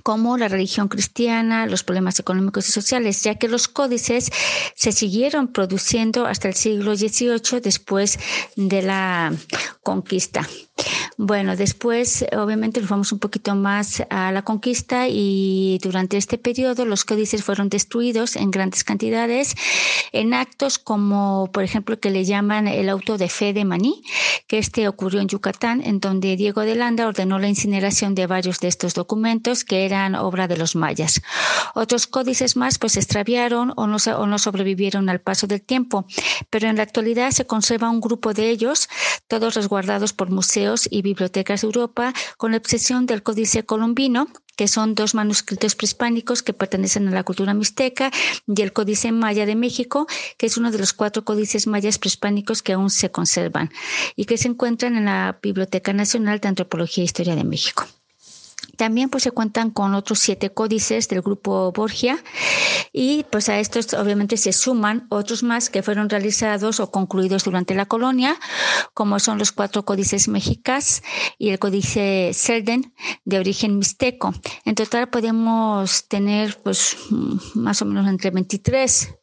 [0.03, 4.31] como la religión cristiana, los problemas económicos y sociales, ya que los códices
[4.75, 8.19] se siguieron produciendo hasta el siglo XVIII después
[8.57, 9.33] de la
[9.83, 10.49] conquista.
[11.17, 16.85] Bueno, después obviamente nos vamos un poquito más a la conquista y durante este periodo
[16.85, 19.55] los códices fueron destruidos en grandes cantidades
[20.13, 24.03] en actos como por ejemplo que le llaman el auto de fe de Maní,
[24.47, 28.61] que este ocurrió en Yucatán, en donde Diego de Landa ordenó la incineración de varios
[28.61, 31.21] de estos documentos que eran obra de los mayas.
[31.75, 36.07] Otros códices más pues se extraviaron o no, o no sobrevivieron al paso del tiempo,
[36.51, 38.89] pero en la actualidad se conserva un grupo de ellos,
[39.29, 44.69] todos resguardados por museos y bibliotecas de Europa con la excepción del Códice Colombino, que
[44.69, 48.11] son dos manuscritos prehispánicos que pertenecen a la cultura mixteca,
[48.47, 50.07] y el Códice Maya de México,
[50.37, 53.71] que es uno de los cuatro códices mayas prehispánicos que aún se conservan
[54.17, 57.87] y que se encuentran en la Biblioteca Nacional de Antropología e Historia de México.
[58.83, 62.19] También pues se cuentan con otros siete códices del grupo Borgia
[62.93, 67.77] y pues a estos obviamente se suman otros más que fueron realizados o concluidos durante
[67.77, 68.35] la colonia,
[68.93, 71.05] como son los cuatro códices mexicas
[71.39, 72.93] y el códice Selden
[73.25, 74.35] de origen mixteco.
[74.65, 76.97] En total podemos tener pues
[77.55, 79.15] más o menos entre 23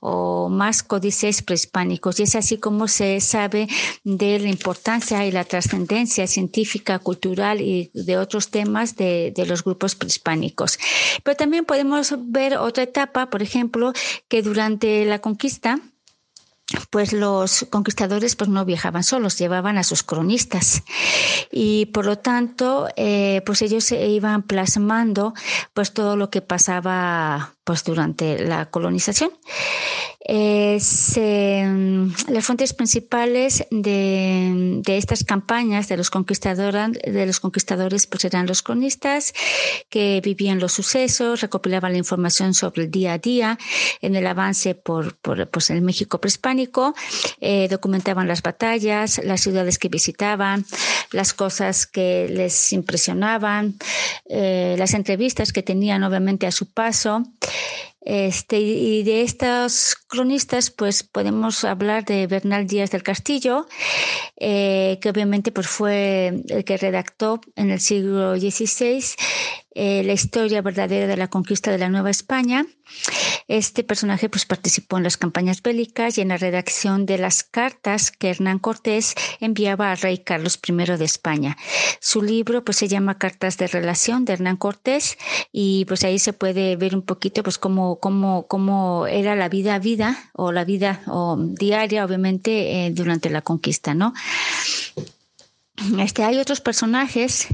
[0.00, 2.20] o más códices prehispánicos.
[2.20, 3.68] Y es así como se sabe
[4.04, 9.94] de la importancia y la trascendencia científica, cultural y de otros temas de, los grupos
[9.94, 10.78] prehispánicos.
[11.22, 13.92] Pero también podemos ver otra etapa, por ejemplo,
[14.28, 15.80] que durante la conquista,
[16.90, 20.82] pues los conquistadores pues no viajaban solos, llevaban a sus cronistas
[21.50, 25.34] y por lo tanto eh, pues ellos se iban plasmando
[25.74, 29.30] pues todo lo que pasaba pues durante la colonización.
[30.24, 30.78] Eh,
[32.28, 38.62] las fuentes principales de, estas campañas de los, conquistadores, de los conquistadores pues eran los
[38.62, 39.32] cronistas
[39.88, 43.58] que vivían los sucesos, recopilaban la información sobre el día a día
[44.00, 46.94] en el avance por, pues, el México prehispánico,
[47.40, 50.64] eh, documentaban las batallas, las ciudades que visitaban,
[51.10, 53.74] las cosas que les impresionaban,
[54.28, 57.24] eh, las entrevistas que tenían obviamente a su paso.
[58.04, 63.66] Este, y de estos cronistas, pues podemos hablar de Bernal Díaz del Castillo,
[64.36, 69.04] eh, que obviamente pues, fue el que redactó en el siglo XVI
[69.74, 72.66] eh, la historia verdadera de la conquista de la Nueva España.
[73.48, 78.10] Este personaje pues, participó en las campañas bélicas y en la redacción de las cartas
[78.10, 81.56] que Hernán Cortés enviaba al rey Carlos I de España.
[82.00, 85.18] Su libro pues, se llama Cartas de Relación de Hernán Cortés
[85.52, 89.74] y pues ahí se puede ver un poquito pues, cómo, cómo, cómo era la vida
[89.74, 94.14] a vida o la vida o diaria, obviamente, eh, durante la conquista, ¿no?
[96.18, 97.48] Hay otros personajes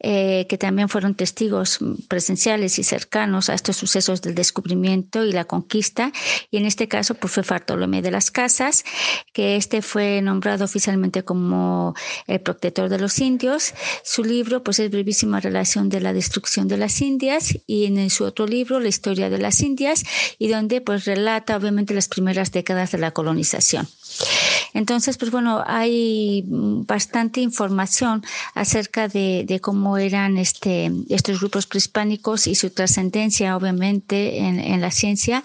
[0.00, 5.44] eh, que también fueron testigos presenciales y cercanos a estos sucesos del descubrimiento y la
[5.44, 6.12] conquista,
[6.50, 8.84] y en este caso pues, fue Bartolomé de las Casas,
[9.32, 11.94] que este fue nombrado oficialmente como
[12.26, 13.74] el protector de los indios.
[14.04, 18.24] Su libro pues, es Brevísima Relación de la Destrucción de las Indias, y en su
[18.24, 20.04] otro libro, La Historia de las Indias,
[20.38, 23.88] y donde pues, relata obviamente las primeras décadas de la colonización.
[24.74, 28.22] Entonces, pues bueno, hay bastante información
[28.54, 34.90] acerca de, cómo eran este, estos grupos prehispánicos y su trascendencia, obviamente, en, en, la
[34.90, 35.42] ciencia.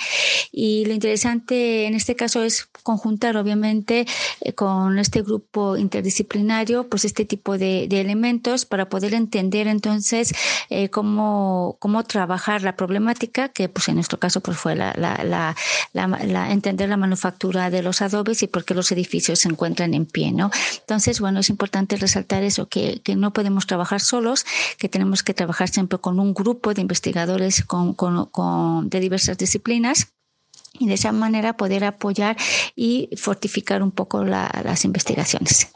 [0.52, 4.08] Y lo interesante en este caso es conjuntar, obviamente,
[4.42, 10.34] eh, con este grupo interdisciplinario, pues este tipo de, elementos para poder entender entonces
[10.70, 16.52] eh, cómo, cómo trabajar la problemática, que pues en nuestro caso pues fue la, la,
[16.52, 20.32] entender la manufactura de los adobes y por qué los edificios se encuentran en pie,
[20.32, 20.52] ¿no?
[20.80, 24.46] Entonces, bueno, es importante resaltar eso, que, que no podemos trabajar solos,
[24.78, 29.38] que tenemos que trabajar siempre con un grupo de investigadores con, con, con, de diversas
[29.38, 30.14] disciplinas
[30.74, 32.38] y de esa manera poder apoyar
[32.76, 35.68] y fortificar un poco las investigaciones.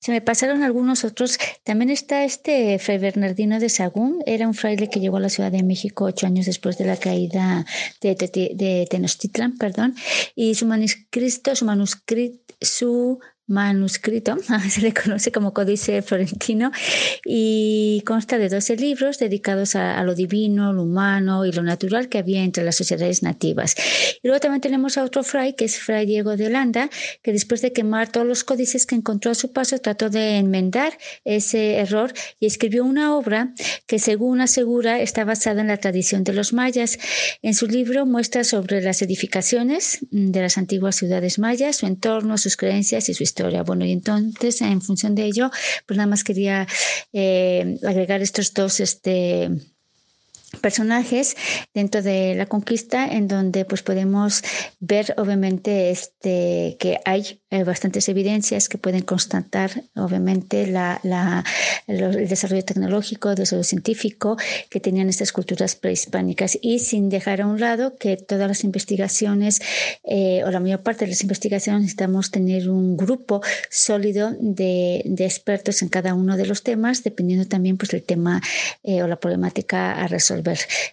[0.00, 1.38] Se me pasaron algunos otros.
[1.64, 4.22] También está este Fray Bernardino de Sagún.
[4.26, 6.96] Era un fraile que llegó a la Ciudad de México ocho años después de la
[6.96, 7.66] caída
[8.00, 8.14] de,
[8.54, 9.96] de Tenochtitlan, perdón.
[10.34, 13.18] Y su manuscrito, su manuscrito, su
[13.48, 14.36] manuscrito,
[14.70, 16.70] se le conoce como Códice Florentino,
[17.24, 22.18] y consta de 12 libros dedicados a, lo divino, lo humano y lo natural que
[22.18, 23.74] había entre las sociedades nativas.
[24.22, 26.90] Y luego también tenemos a otro fray, que es Fray Diego de Holanda,
[27.22, 30.96] que después de quemar todos los códices que encontró a su paso, trató de enmendar
[31.24, 33.54] ese error y escribió una obra
[33.86, 36.98] que, según asegura, está basada en la tradición de los mayas.
[37.42, 42.56] En su libro muestra sobre las edificaciones de las antiguas ciudades mayas, su entorno, sus
[42.56, 45.50] creencias y su historia bueno, y entonces, en función de ello,
[45.86, 46.66] pues nada más quería
[47.12, 49.50] eh, agregar estos dos este,
[50.60, 51.36] personajes
[51.74, 54.42] dentro de la conquista en donde pues podemos
[54.80, 61.44] ver obviamente este que hay eh, bastantes evidencias que pueden constatar obviamente la,
[61.86, 64.36] el desarrollo tecnológico, el desarrollo científico
[64.70, 66.58] que tenían estas culturas prehispánicas.
[66.60, 69.60] Y sin dejar a un lado que todas las investigaciones
[70.04, 75.82] eh, o la mayor parte de las investigaciones necesitamos tener un grupo sólido de, expertos
[75.82, 78.40] en cada uno de los temas dependiendo también pues del tema
[78.82, 80.37] eh, o la problemática a resolver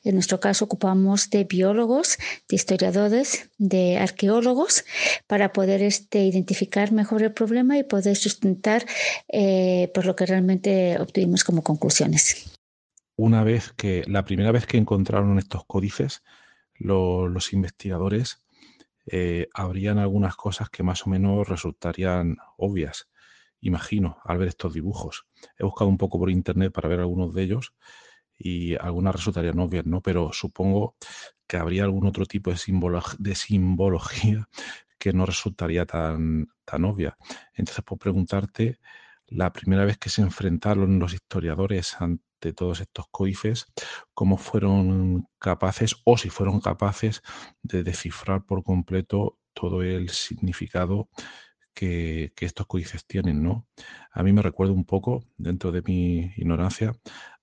[0.03, 2.17] en nuestro caso ocupamos de biólogos,
[2.49, 4.85] de historiadores, de arqueólogos
[5.27, 8.85] para poder este, identificar mejor el problema y poder sustentar
[9.27, 12.57] eh, por lo que realmente obtuvimos como conclusiones.
[13.17, 16.23] Una vez que, la primera vez que encontraron estos códices,
[16.77, 18.43] los investigadores
[19.07, 23.07] eh, habrían algunas cosas que más o menos resultarían obvias,
[23.61, 25.27] imagino, al ver estos dibujos.
[25.57, 27.73] He buscado un poco por internet para ver algunos de ellos
[28.37, 30.01] y algunas resultarían obvias, ¿no?
[30.01, 30.95] Pero supongo
[31.47, 32.57] que habría algún otro tipo de,
[33.35, 34.49] simbología
[34.99, 37.17] que no resultaría tan, tan obvia.
[37.53, 38.79] Entonces, por preguntarte,
[39.27, 43.67] la primera vez que se enfrentaron los historiadores ante todos estos coifes,
[44.13, 47.21] cómo fueron capaces o si fueron capaces
[47.63, 51.09] de descifrar por completo todo el significado
[51.73, 53.67] que, que, estos códices tienen, ¿no?
[54.11, 56.93] A mí me recuerda un poco, dentro de mi ignorancia,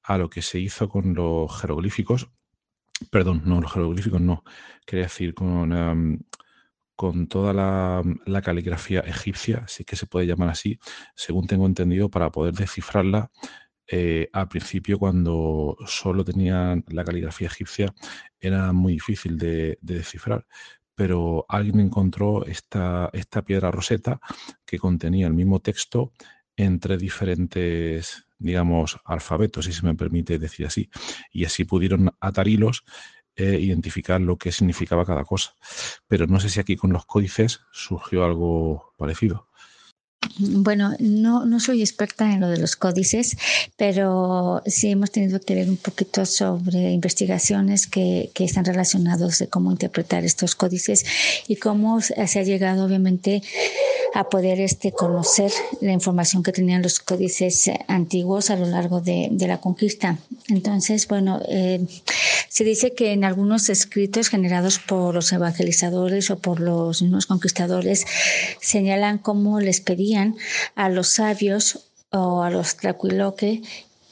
[0.03, 2.30] a lo que se hizo con los jeroglíficos,
[3.11, 4.44] perdón, no, los jeroglíficos no,
[4.86, 6.20] quería decir con, em,
[6.96, 10.78] con toda la, caligrafía egipcia, sí que se puede llamar así,
[11.14, 13.30] según tengo entendido, para poder descifrarla.
[13.86, 17.92] Eh, al principio, cuando solo tenían la caligrafía egipcia,
[18.40, 20.46] era muy difícil de, de descifrar
[20.94, 24.20] pero alguien encontró esta, esta piedra roseta
[24.64, 26.12] que contenía el mismo texto
[26.57, 30.90] entre diferentes digamos, alfabetos, si se me permite decir así.
[31.30, 32.84] Y así pudieron atar hilos
[33.34, 35.55] e identificar lo que significaba cada cosa.
[36.07, 39.48] Pero no sé si aquí con los códices surgió algo parecido.
[40.39, 43.37] Bueno, no, no soy experta en lo de los códices,
[43.77, 49.49] pero sí hemos tenido que leer un poquito sobre investigaciones que, que están relacionados de
[49.49, 51.05] cómo interpretar estos códices
[51.49, 53.43] y cómo se ha llegado, obviamente,
[54.14, 55.51] a poder este, conocer
[55.81, 60.18] la información que tenían los códices antiguos a lo largo de, de la conquista.
[60.49, 61.85] Entonces, bueno, eh,
[62.53, 68.05] se dice que en algunos escritos generados por los evangelizadores o por los mismos conquistadores
[68.61, 70.36] señalan cómo les pedían
[70.74, 73.62] a los sabios o a los traquiloque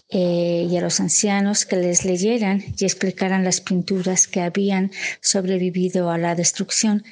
[0.09, 6.11] eh, y a los ancianos que les leyeran y explicaran las pinturas que habían sobrevivido
[6.11, 7.05] a la destrucción.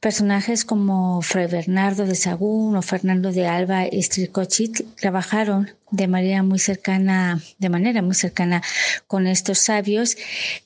[0.00, 6.44] Personajes como Fray Bernardo de Sagún o Fernando de Alba y Stricochit trabajaron de manera
[6.44, 8.62] muy cercana, de manera muy cercana
[9.08, 10.16] con estos sabios,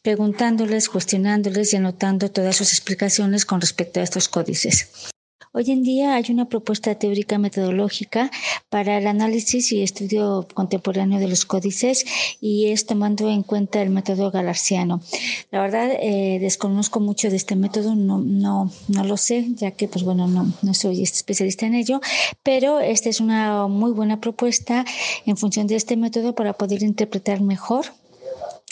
[0.02, 5.11] preguntándoles, cuestionándoles y anotando todas sus explicaciones con respecto a estos códices.
[5.54, 8.30] Hoy en día hay una propuesta teórica metodológica
[8.70, 12.06] para el análisis y estudio contemporáneo de los códices
[12.40, 15.02] y es tomando en cuenta el método galarciano.
[15.50, 19.88] La verdad, eh, desconozco mucho de este método, no, no, no lo sé, ya que
[19.88, 22.00] pues bueno, no, no soy especialista en ello,
[22.42, 24.86] pero esta es una muy buena propuesta
[25.26, 27.84] en función de este método para poder interpretar mejor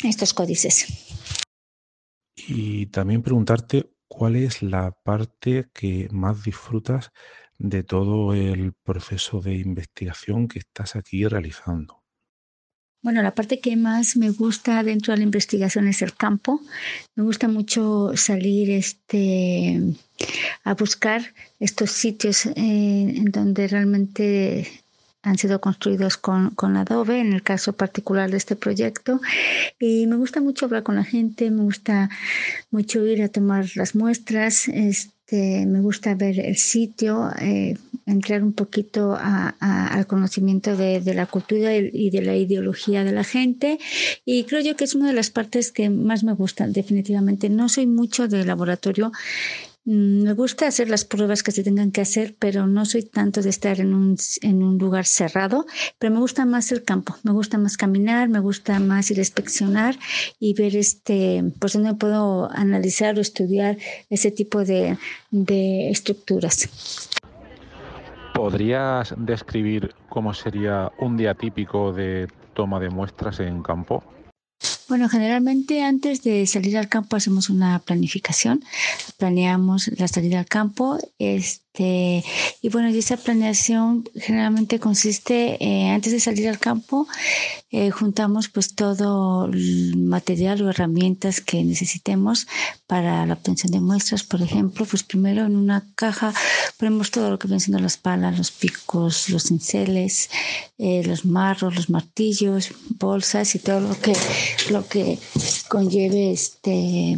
[0.03, 0.87] estos códices.
[2.49, 7.13] Y también preguntarte ¿cuál es la parte que más disfrutas
[7.59, 12.03] de todo el proceso de investigación que estás aquí realizando?
[13.03, 16.61] Bueno, la parte que más me gusta dentro de la investigación es el campo.
[17.15, 19.81] Me gusta mucho salir este,
[20.65, 21.23] a buscar
[21.61, 24.80] estos sitios en donde realmente
[25.23, 29.21] han sido construidos con, con, Adobe, en el caso particular de este proyecto.
[29.79, 32.09] Y me gusta mucho hablar con la gente, me gusta
[32.71, 38.53] mucho ir a tomar las muestras, este, me gusta ver el sitio, eh, entrar un
[38.53, 43.79] poquito al conocimiento de, de, la cultura y de la ideología de la gente.
[44.25, 47.49] Y creo yo que es una de las partes que más me gustan, definitivamente.
[47.51, 49.13] No soy mucho de laboratorio
[49.85, 53.49] me gusta hacer las pruebas que se tengan que hacer, pero no soy tanto de
[53.49, 55.67] estar en un, en un lugar cerrado,
[55.99, 59.23] pero me gusta más el campo, me gusta más caminar, me gusta más ir a
[59.23, 59.97] inspeccionar
[60.39, 63.79] y ver este, pues dónde puedo analizar o estudiar
[64.11, 64.99] ese tipo de
[65.91, 66.69] estructuras.
[68.35, 74.03] ¿Podrías describir cómo sería un día típico de toma de muestras en campo?
[74.91, 78.65] Bueno, generalmente antes de salir al campo hacemos una planificación,
[79.19, 80.99] planeamos la salida al campo,
[81.73, 82.25] este,
[82.63, 87.07] y bueno, esa planeación generalmente consiste, eh, antes de salir al campo,
[87.71, 92.49] eh, juntamos pues todo el material o herramientas que necesitemos
[92.89, 96.35] para la obtención de muestras, por ejemplo, pues primero en una caja
[96.77, 100.29] ponemos todo lo que vienen siendo las palas, los picos, los cinceles,
[100.79, 104.15] eh, los marros, los martillos, bolsas y todo lo que
[104.71, 105.19] lo que
[105.69, 107.17] conlleve este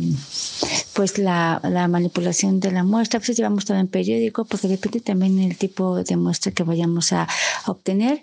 [0.93, 3.19] pues la, la manipulación de la muestra.
[3.21, 3.89] Pues llevamos también
[4.45, 7.29] porque depende también del tipo de muestra que vayamos a,
[7.67, 8.23] obtener.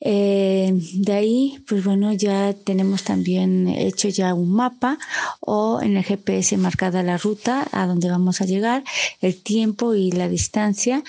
[0.00, 4.98] Eh, de ahí, pues bueno, ya tenemos también hecho ya un mapa
[5.40, 8.84] o en el GPS marcada la ruta a donde vamos a llegar,
[9.20, 11.02] el tiempo y la distancia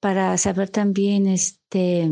[0.00, 2.10] para saber también este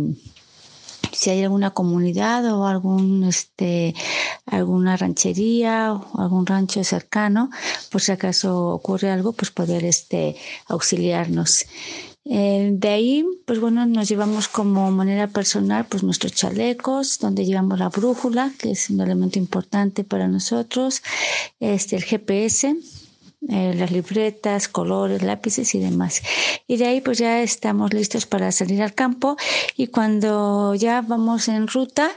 [1.23, 3.95] si hay alguna comunidad o algún este
[4.45, 7.49] alguna ranchería o algún rancho cercano
[7.93, 8.49] por si acaso
[8.79, 10.35] ocurre algo pues poder este
[10.67, 11.67] auxiliarnos.
[12.25, 17.79] Eh, de ahí, pues bueno, nos llevamos como manera personal pues nuestros chalecos, donde llevamos
[17.79, 21.03] la brújula, que es un elemento importante para nosotros,
[21.59, 22.77] este, el GPS,
[23.49, 26.23] eh, las libretas, colores, lápices y demás.
[26.69, 29.37] Y de ahí pues ya estamos listos para salir al campo
[29.77, 32.13] y cuando ya vamos en ruta,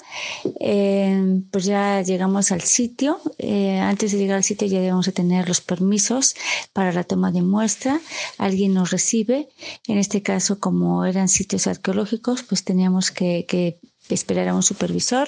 [0.59, 3.19] eh, pues ya llegamos al sitio.
[3.39, 6.35] Eh, antes de llegar al sitio ya debemos de tener los permisos
[6.73, 7.99] para la toma de muestra.
[8.37, 9.49] Alguien nos recibe.
[9.87, 13.79] En este caso, como eran sitios arqueológicos, pues teníamos que, que
[14.09, 15.27] esperar a un supervisor.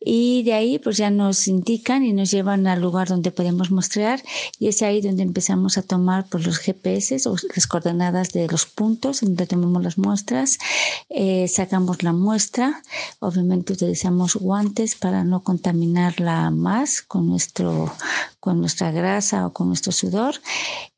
[0.00, 4.22] Y de ahí pues ya nos indican y nos llevan al lugar donde podemos mostrar
[4.58, 8.66] y es ahí donde empezamos a tomar pues los GPS o las coordenadas de los
[8.66, 10.58] puntos donde tomamos las muestras.
[11.08, 12.82] Eh, sacamos la muestra.
[13.20, 17.92] Obviamente utilizamos guantes para no contaminarla más con nuestro
[18.40, 20.34] con nuestra grasa o con nuestro sudor.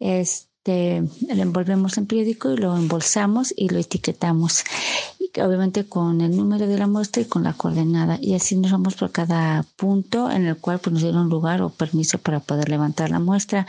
[0.00, 4.64] Este lo envolvemos en periódico y lo embolsamos y lo etiquetamos
[5.38, 8.18] obviamente con el número de la muestra y con la coordenada.
[8.20, 11.70] Y así nos vamos por cada punto en el cual pues, nos dieron lugar o
[11.70, 13.66] permiso para poder levantar la muestra.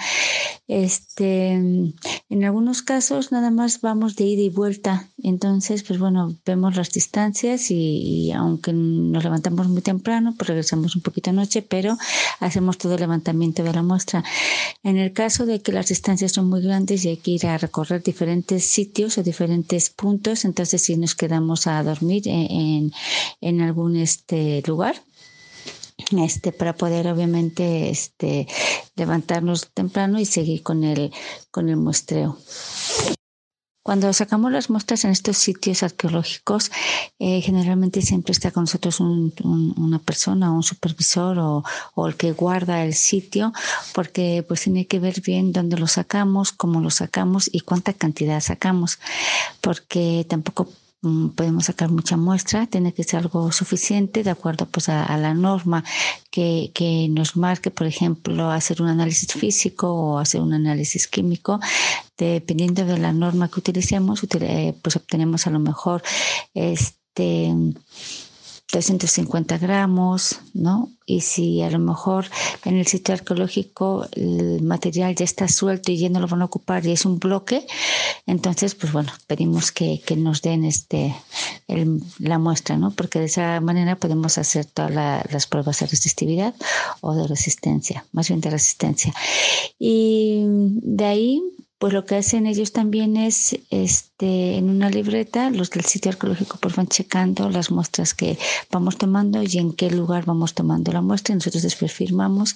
[0.68, 5.08] Este, en algunos casos nada más vamos de ida y vuelta.
[5.24, 11.02] Entonces, pues bueno, vemos las distancias y, aunque nos levantamos muy temprano, pues regresamos un
[11.02, 11.98] poquito anoche, pero
[12.40, 14.24] hacemos todo el levantamiento de la muestra.
[14.84, 17.58] En el caso de que las distancias son muy grandes y hay que ir a
[17.58, 22.92] recorrer diferentes sitios o diferentes puntos, entonces sí nos quedamos a dormir en,
[23.42, 24.96] en algún este lugar.
[26.16, 28.48] Este para poder obviamente este
[28.96, 31.12] levantarnos temprano y seguir con el
[31.50, 32.38] con el muestreo.
[33.88, 36.72] Cuando sacamos las muestras en estos sitios arqueológicos,
[37.20, 41.64] eh, generalmente siempre está con nosotros una persona, un supervisor o,
[41.96, 43.54] o, el que guarda el sitio,
[43.94, 48.42] porque pues tiene que ver bien dónde lo sacamos, cómo lo sacamos y cuánta cantidad
[48.42, 49.00] sacamos,
[49.62, 50.68] porque tampoco
[51.36, 55.84] podemos sacar mucha muestra, tiene que ser algo suficiente de acuerdo pues a, la norma
[56.32, 61.60] que, que, nos marque, por ejemplo, hacer un análisis físico o hacer un análisis químico.
[62.18, 66.02] Dependiendo de la norma que utilicemos, eh, pues obtenemos a lo mejor
[66.54, 67.54] este
[68.72, 70.92] 250 gramos, ¿no?
[71.06, 72.26] Y si a lo mejor
[72.66, 76.46] en el sitio arqueológico el material ya está suelto y ya no lo van a
[76.46, 77.66] ocupar y es un bloque,
[78.26, 81.16] entonces, pues bueno, pedimos que, que nos den este
[82.20, 82.92] la muestra, ¿no?
[82.92, 86.54] Porque de esa manera podemos hacer todas las pruebas de resistividad
[87.02, 89.14] o de resistencia, más bien de resistencia.
[89.80, 91.42] Y de ahí
[91.80, 93.56] pues lo que hacen ellos también es
[94.18, 98.40] este, en una libreta, los del sitio arqueológico pues van checando las muestras que
[98.72, 102.56] vamos tomando y en qué lugar vamos tomando la muestra y nosotros después firmamos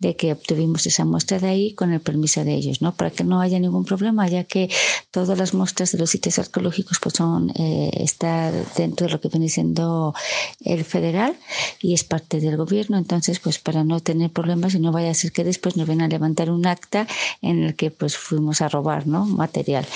[0.00, 2.94] de que obtuvimos esa muestra de ahí con el permiso de ellos, ¿no?
[2.94, 4.68] Para que no haya ningún problema, ya que
[5.10, 9.28] todas las muestras de los sitios arqueológicos pues son, eh, está dentro de lo que
[9.28, 10.14] viene siendo
[10.60, 11.38] el federal
[11.80, 15.14] y es parte del gobierno, entonces pues para no tener problemas y no vaya a
[15.14, 17.06] ser que después nos vengan a levantar un acta
[17.40, 19.24] en el que pues fuimos a robar ¿no?
[19.24, 19.86] material.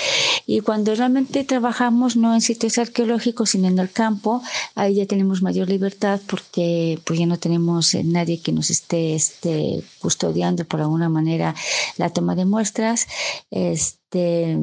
[0.47, 4.43] Y cuando realmente trabajamos no en sitios arqueológicos, sino en el campo,
[4.75, 9.15] ahí ya tenemos mayor libertad porque pues ya no tenemos eh, nadie que nos esté,
[9.15, 11.55] esté custodiando por alguna manera
[11.97, 13.07] la toma de muestras.
[13.51, 14.59] Este,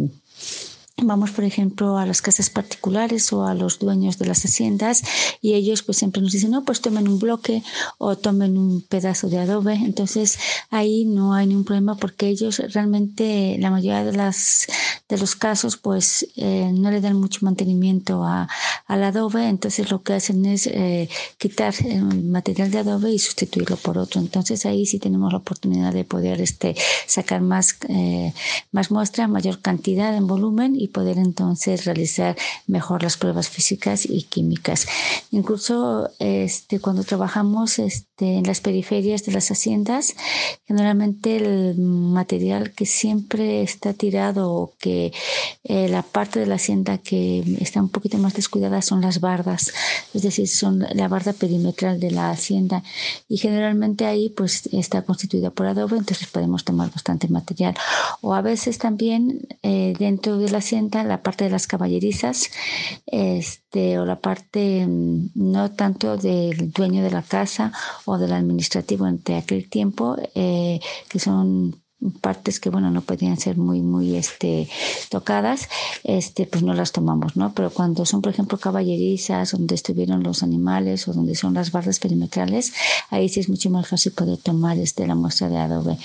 [1.01, 5.03] Vamos, por ejemplo, a las casas particulares o a los dueños de las haciendas
[5.41, 7.63] y ellos pues siempre nos dicen, no, pues tomen un bloque
[7.97, 9.73] o tomen un pedazo de adobe.
[9.73, 10.37] Entonces
[10.69, 14.67] ahí no hay ningún problema porque ellos realmente, la mayoría de, las,
[15.07, 18.49] de los casos, pues eh, no le dan mucho mantenimiento a,
[18.87, 19.47] al adobe.
[19.47, 24.19] Entonces lo que hacen es eh, quitar el material de adobe y sustituirlo por otro.
[24.19, 26.75] Entonces ahí sí tenemos la oportunidad de poder este,
[27.07, 28.33] sacar más, eh,
[28.71, 32.35] más muestra, mayor cantidad en volumen y poder entonces realizar
[32.67, 34.87] mejor las pruebas físicas y químicas.
[35.31, 40.15] Incluso este, cuando trabajamos este, en las periferias de las haciendas,
[40.65, 45.13] generalmente el material que siempre está tirado o que
[45.63, 49.71] eh, la parte de la hacienda que está un poquito más descuidada son las bardas,
[50.13, 52.83] es decir, son la barda perimetral de la hacienda
[53.27, 57.75] y generalmente ahí pues está constituida por adobe, entonces podemos tomar bastante material.
[58.21, 62.49] O a veces también eh, dentro de la hacienda la parte de las caballerizas,
[63.05, 67.71] este, o la parte mm, no tanto del dueño de la casa
[68.05, 71.81] o del administrativo entre aquel tiempo, eh, que son
[72.21, 74.69] partes que bueno no podían ser muy muy este
[75.09, 75.67] tocadas
[76.03, 80.41] este pues no las tomamos no pero cuando son por ejemplo caballerizas donde estuvieron los
[80.43, 82.73] animales o donde son las barras perimetrales
[83.09, 85.97] ahí sí es mucho más fácil poder tomar este la muestra de adobe.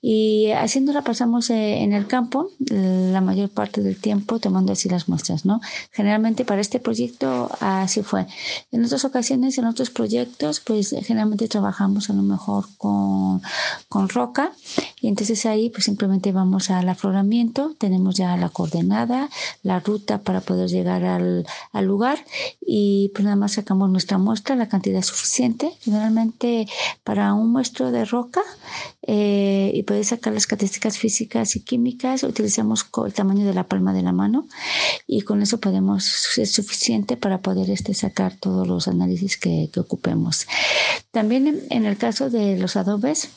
[0.00, 5.08] Y haciéndola pasamos eh, en el campo la mayor parte del tiempo tomando así las
[5.08, 8.26] muestras no generalmente para este proyecto así fue.
[8.70, 13.42] En otras ocasiones en otros proyectos pues generalmente trabajamos a lo mejor con
[13.88, 14.52] con roca
[15.00, 19.28] y entonces ahí pues simplemente vamos al afloramiento, tenemos ya la coordenada,
[19.62, 22.24] la ruta para poder llegar al, al lugar
[22.60, 25.72] y pues nada más sacamos nuestra muestra, la cantidad suficiente.
[25.80, 26.68] Generalmente
[27.04, 28.42] para un muestro de roca
[29.02, 33.92] eh, y poder sacar las características físicas y químicas utilizamos el tamaño de la palma
[33.92, 34.46] de la mano
[35.06, 39.80] y con eso podemos ser suficiente para poder este, sacar todos los análisis que, que
[39.80, 40.46] ocupemos.
[41.10, 43.28] También en el caso de los adobes,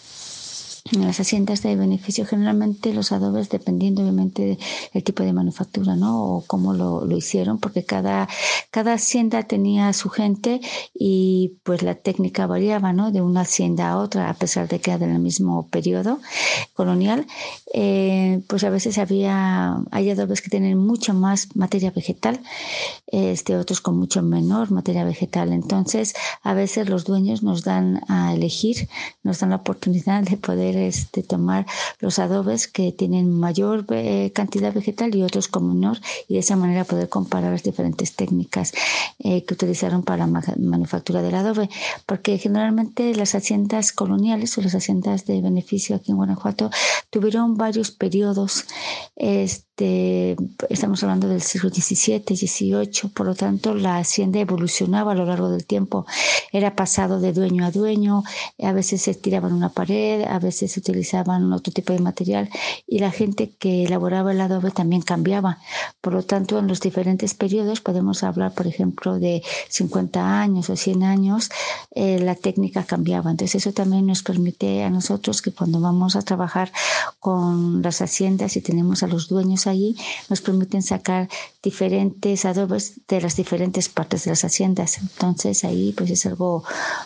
[0.92, 4.60] en las haciendas de beneficio generalmente los adobes dependiendo obviamente
[4.94, 8.30] del tipo de manufactura no o cómo lo, lo, hicieron porque cada
[8.70, 10.62] cada hacienda tenía su gente
[10.94, 14.92] y pues la técnica variaba no de una hacienda a otra a pesar de que
[14.92, 16.20] era del mismo periodo
[16.74, 17.26] colonial.
[17.74, 22.40] Eh, pues a veces había hay adobes que tienen mucho más materia vegetal
[23.08, 25.52] este otros con mucho menor materia vegetal.
[25.52, 26.14] Entonces
[26.44, 28.88] a veces los dueños nos dan a elegir
[29.24, 31.66] nos dan la oportunidad de poder este, tomar
[32.00, 35.98] los adobes que tienen mayor eh, cantidad vegetal y otros con menor
[36.28, 38.74] y de esa manera poder comparar las diferentes técnicas
[39.20, 41.70] eh, que utilizaron para la manufactura del adobe.
[42.06, 46.70] Porque generalmente las haciendas coloniales o las haciendas de beneficio aquí en Guanajuato
[47.10, 48.66] tuvieron varios periodos.
[49.16, 55.26] Este, estamos hablando del siglo XVII, XVIII, por lo tanto la hacienda evolucionaba a lo
[55.26, 56.06] largo del tiempo.
[56.54, 58.24] Era pasado de dueño a dueño,
[58.64, 62.50] a veces se tiraban una pared, a veces se utilizaban otro tipo de material
[62.88, 65.60] y la gente que elaboraba el adobe también cambiaba.
[66.00, 70.78] Por lo tanto, en los diferentes periodos podemos hablar, por ejemplo, de 50 años o
[70.78, 71.50] 100 años,
[71.92, 73.32] eh, la técnica cambiaba.
[73.32, 76.72] Entonces, eso también nos permite a nosotros que cuando vamos a trabajar
[77.20, 79.96] con las haciendas y tenemos a los dueños allí,
[80.30, 81.30] nos permiten sacar
[81.62, 84.98] diferentes adobes de las diferentes partes de las haciendas.
[85.00, 86.64] Entonces, ahí pues es algo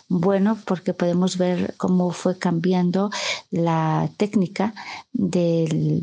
[0.07, 3.09] bueno porque podemos ver cómo fue cambiando
[3.51, 4.73] la técnica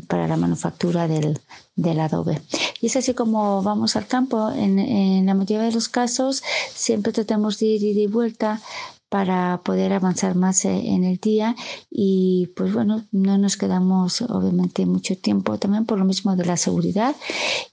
[0.07, 1.39] para la manufactura del,
[1.75, 2.41] del adobe.
[2.81, 4.51] Y es así como vamos al campo.
[4.51, 6.43] En, en, la mayoría de los casos
[6.73, 8.61] siempre tratamos de ir y de vuelta
[9.09, 11.55] para poder avanzar más eh, en el día
[11.89, 16.57] y pues bueno, no nos quedamos obviamente mucho tiempo también por lo mismo de la
[16.57, 17.15] seguridad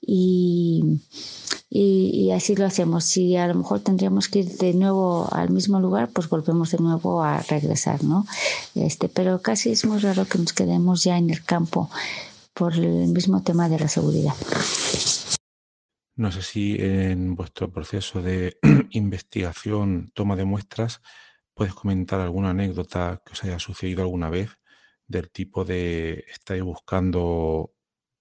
[0.00, 1.00] y,
[1.70, 3.04] y, así lo hacemos.
[3.04, 6.78] Si a lo mejor tendríamos que ir de nuevo al mismo lugar, pues volvemos de
[6.78, 8.26] nuevo a regresar, ¿no?
[8.76, 11.90] Este, pero casi es muy raro que nos quedemos ya en el campo
[12.54, 14.34] por el mismo tema de la seguridad.
[16.16, 18.58] No sé si en vuestro proceso de
[18.90, 21.02] investigación, toma de muestras,
[21.54, 24.50] puedes comentar alguna anécdota que os haya sucedido alguna vez
[25.08, 27.72] del tipo de estáis buscando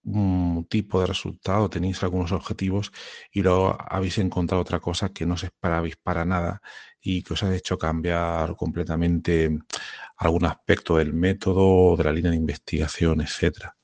[0.04, 2.92] un tipo de resultado, tenéis algunos objetivos
[3.32, 6.62] y luego habéis encontrado otra cosa que no os esperabais para nada
[7.02, 9.50] y que os ha hecho cambiar completamente
[10.18, 13.78] algún aspecto del método, de la línea de investigación, etcétera.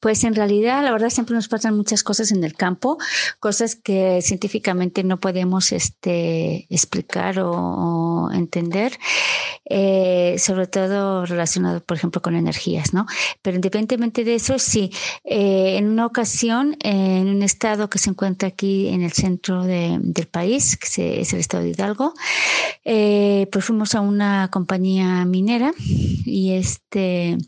[0.00, 2.98] Pues en realidad, la verdad, siempre nos pasan muchas cosas en el campo,
[3.40, 8.98] cosas que científicamente no podemos este, explicar o, entender,
[9.64, 13.06] eh, sobre todo relacionado, por ejemplo, con energías, ¿no?
[13.42, 14.90] Pero independientemente de eso, sí,
[15.24, 20.28] eh, en una ocasión, en un estado que se encuentra aquí en el centro del
[20.30, 22.14] país, que es el estado de Hidalgo,
[22.84, 27.38] eh, pues fuimos a una compañía minera y este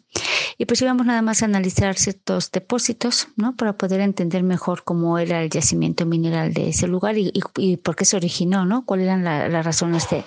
[0.59, 3.57] y pues íbamos nada más a analizar ciertos depósitos, ¿no?
[3.57, 8.05] Para poder entender mejor cómo era el yacimiento mineral de ese lugar y, por qué
[8.05, 8.85] se originó, ¿no?
[8.85, 10.25] Cuáles eran las razones de,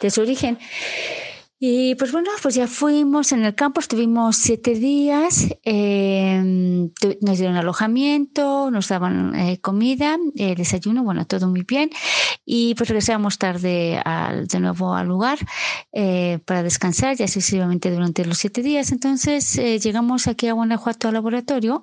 [0.00, 0.58] de su origen.
[1.58, 6.90] Y pues bueno, pues ya fuimos en el campo, estuvimos siete días, em,
[7.22, 11.88] nos dieron alojamiento, nos daban eh, comida, eh, desayuno, bueno, todo muy bien.
[12.44, 15.38] Y pues regresamos tarde al, de nuevo al lugar
[15.92, 18.92] eh, para descansar, ya sucesivamente durante los siete días.
[18.92, 21.82] Entonces llegamos aquí a Guanajuato al laboratorio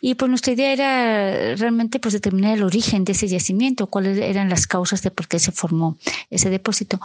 [0.00, 4.48] y pues nuestra idea era realmente pues determinar el origen de ese yacimiento, cuáles eran
[4.48, 5.96] las causas de por qué se formó
[6.28, 6.98] ese depósito.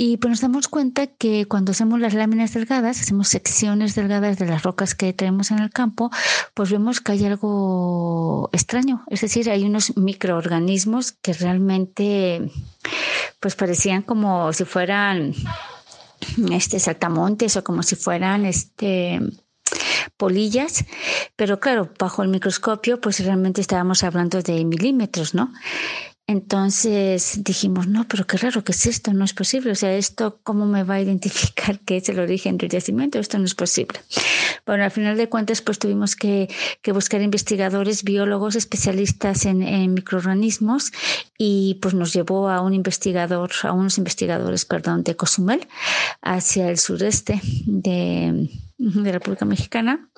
[0.00, 4.46] Y pues nos damos cuenta que cuando hacemos las láminas delgadas, hacemos secciones delgadas de
[4.46, 6.12] las rocas que tenemos en el campo,
[6.54, 9.02] pues vemos que hay algo extraño.
[9.08, 12.48] Es decir, hay unos microorganismos que realmente
[13.40, 15.34] pues parecían como si fueran
[16.52, 19.18] este saltamontes o como si fueran este
[20.16, 20.84] polillas,
[21.34, 25.52] pero claro, bajo el microscopio pues realmente estábamos hablando de milímetros, ¿no?
[26.30, 29.14] Entonces dijimos, no, pero qué raro, ¿qué es esto?
[29.14, 29.70] No es posible.
[29.70, 33.18] O sea, ¿esto cómo me va a identificar qué es el origen del yacimiento?
[33.18, 34.00] Esto no es posible.
[34.66, 36.48] Bueno, al final de cuentas, pues tuvimos que,
[36.92, 40.92] buscar investigadores, biólogos, especialistas en, microorganismos
[41.38, 45.66] y pues nos llevó a un investigador, a unos investigadores, perdón, de Cozumel,
[46.20, 50.10] hacia el sureste de, de la República Mexicana.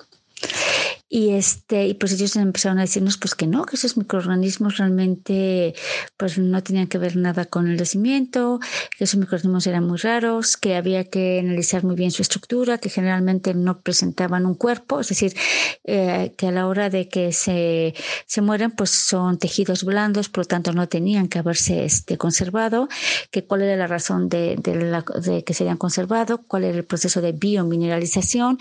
[1.13, 5.75] Y, este, y pues ellos empezaron a decirnos pues que no, que esos microorganismos realmente
[6.15, 8.61] pues no tenían que ver nada con el nacimiento,
[8.97, 12.87] que esos microorganismos eran muy raros, que había que analizar muy bien su estructura, que
[12.89, 15.35] generalmente no presentaban un cuerpo, es decir,
[15.83, 17.93] eh, que a la hora de que se,
[18.25, 22.87] se mueren pues son tejidos blandos, por lo tanto no tenían que haberse este, conservado,
[23.31, 27.19] que cuál era la razón de, de, que se hayan conservado, cuál era el proceso
[27.19, 28.59] de biomineralización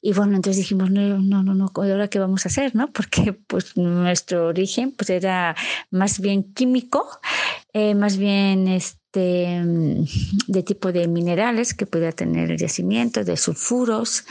[0.00, 2.90] y bueno, entonces dijimos no, no, no, no ahora qué vamos a hacer, ¿no?
[2.92, 5.54] Porque pues nuestro origen pues era
[5.90, 7.08] más bien químico,
[7.72, 14.24] eh, más bien este de tipo de minerales que podía tener el yacimiento, de sulfuros,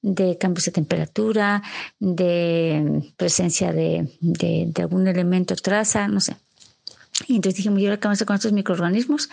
[0.00, 1.62] de cambios de temperatura,
[1.98, 6.36] de presencia de, de, algún elemento traza, no sé.
[7.26, 9.28] Y entonces dijimos, ¿y ahora qué vamos a hacer con estos microorganismos?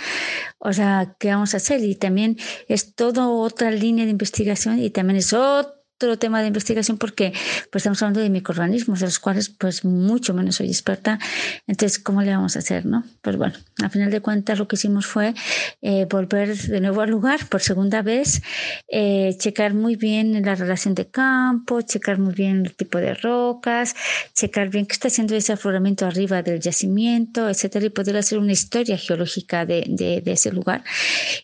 [0.58, 1.84] O sea, ¿qué vamos a hacer?
[1.84, 6.48] Y también es toda otra línea de investigación y también es otro otro tema de
[6.48, 7.32] investigación porque
[7.72, 11.20] pues estamos hablando de microorganismos de los cuales pues mucho menos soy experta.
[11.68, 14.76] Entonces cómo le vamos a hacer no pues bueno al final de cuentas lo que
[14.76, 15.34] hicimos fue
[15.82, 18.42] eh, volver de nuevo al lugar por segunda vez
[18.90, 23.96] eh, checar muy bien la relación de campo checar muy bien el tipo de rocas
[24.34, 28.52] checar bien qué está haciendo ese afloramiento arriba del yacimiento etcétera y poder hacer una
[28.52, 30.84] historia geológica de, de, de ese lugar.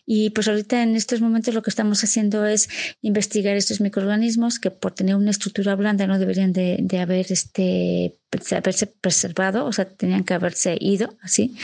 [0.06, 2.68] Y pues ahorita en estos momentos lo que estamos haciendo es
[3.00, 8.14] investigar estos microorganismos que por tener una estructura blanda no deberían de, de haber este
[8.56, 11.54] haberse preservado, o sea, tenían que haberse ido, así,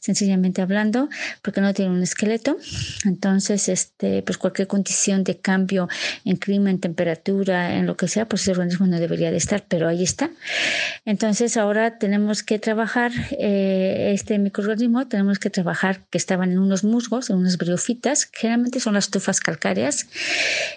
[0.00, 1.08] sencillamente hablando,
[1.42, 2.56] porque no tienen un esqueleto.
[3.04, 5.88] Entonces, este, pues cualquier condición de cambio
[6.24, 9.64] en clima, en temperatura, en lo que sea, pues ese organismo no debería de estar,
[9.68, 10.30] pero ahí está.
[11.04, 16.84] Entonces, ahora tenemos que trabajar eh, este microorganismo, tenemos que trabajar que estaban en unos
[16.84, 20.06] musgos, en unas briofitas, generalmente son las tufas calcáreas,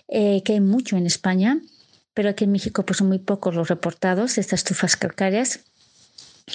[0.09, 1.46] eh, que hay mucho en España
[2.17, 5.59] pero aquí en México pues son muy pocos los reportados, estas estufas calcáreas.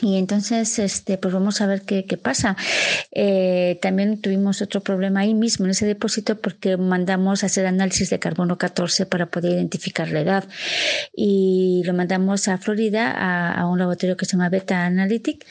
[0.01, 2.57] Y entonces, este, pues vamos a ver qué, qué pasa.
[3.13, 8.11] Eh, también tuvimos otro problema ahí mismo en ese depósito porque mandamos a hacer análisis
[8.11, 10.49] de carbono 14 para poder identificar la edad.
[11.15, 15.47] Y lo mandamos a Florida a, a un laboratorio que se llama Beta Analytic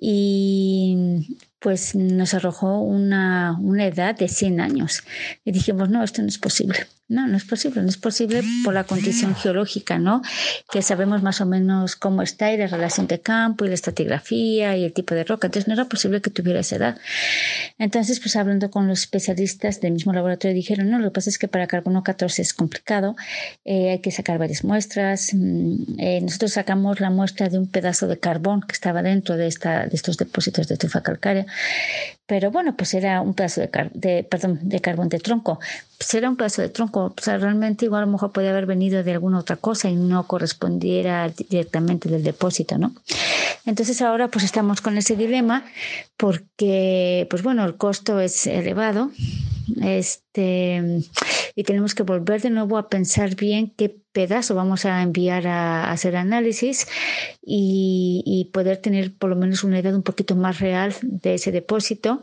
[0.00, 1.26] y
[1.58, 5.02] pues nos arrojó una, una edad de 100 años.
[5.44, 6.86] Y dijimos, no, esto no es posible.
[7.08, 10.22] No, no es posible, no es posible por la condición geológica, ¿no?
[10.72, 14.76] Que sabemos más o menos cómo está y la relación de campo y la estratigrafía
[14.76, 15.46] y el tipo de roca.
[15.46, 16.98] Entonces no era posible que tuviera esa edad.
[17.78, 21.38] Entonces, pues hablando con los especialistas del mismo laboratorio, dijeron, no, lo que pasa es
[21.38, 23.14] que para carbono 14 es complicado,
[23.64, 25.30] eh, hay que sacar varias muestras.
[25.32, 29.46] Mm, eh, nosotros sacamos la muestra de un pedazo de carbón que estaba dentro de,
[29.46, 31.46] esta, de estos depósitos de tufa calcárea,
[32.26, 35.60] pero bueno, pues era un pedazo de, de, perdón, de carbón de tronco.
[35.96, 36.95] Pues era un pedazo de tronco.
[37.04, 39.96] O sea, realmente igual a lo mejor podía haber venido de alguna otra cosa y
[39.96, 42.94] no correspondiera directamente del depósito, ¿no?
[43.64, 45.64] Entonces ahora pues estamos con ese dilema
[46.16, 49.10] porque, pues bueno, el costo es elevado.
[49.82, 51.02] Este,
[51.54, 55.90] y tenemos que volver de nuevo a pensar bien qué pedazo vamos a enviar a,
[55.92, 56.88] hacer análisis
[57.44, 62.22] y, poder tener por lo menos una idea un poquito más real de ese depósito.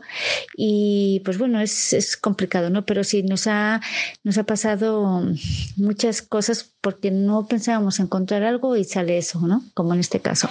[0.56, 2.84] Y pues bueno, es, es complicado, ¿no?
[2.84, 3.80] Pero sí nos ha,
[4.24, 5.22] nos ha pasado
[5.76, 9.62] muchas cosas porque no pensábamos encontrar algo y sale eso, ¿no?
[9.74, 10.50] Como en este caso.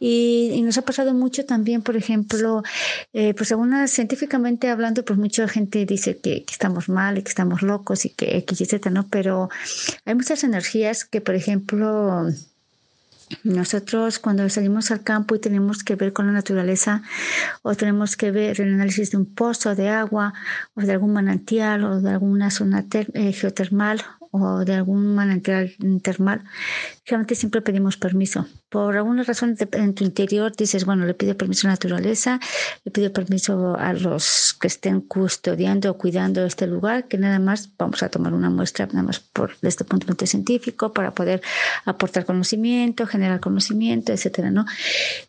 [0.00, 2.62] Y, nos ha pasado mucho también, por ejemplo,
[3.12, 7.28] eh, pues algunas científicamente hablando, pues mucha gente dice que, que estamos mal y que
[7.28, 9.06] estamos locos y que X, etcétera, ¿no?
[9.08, 9.48] Pero
[10.04, 10.77] hay muchas energías
[11.10, 12.26] que, por ejemplo,
[13.44, 17.02] nosotros cuando salimos al campo y tenemos que ver con la naturaleza
[17.62, 20.32] o tenemos que ver el análisis de un pozo de agua
[20.74, 26.44] o de algún manantial o de alguna zona eh, geotermal o de algún manantial termal,
[27.06, 28.46] realmente siempre pedimos permiso.
[28.68, 32.38] Por alguna razón en tu interior dices, bueno, le pido permiso a la naturaleza,
[32.84, 37.70] le pido permiso a los que estén custodiando o cuidando este lugar, que nada más
[37.78, 41.12] vamos a tomar una muestra, nada más por desde este punto de vista científico, para
[41.12, 41.40] poder
[41.86, 44.66] aportar conocimiento, generar conocimiento, etcétera, ¿no?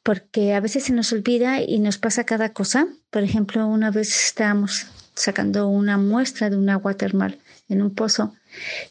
[0.03, 2.87] Porque a veces se nos olvida y nos pasa cada cosa.
[3.09, 7.37] Por ejemplo, una vez estábamos sacando una muestra de un agua termal
[7.67, 8.33] en un pozo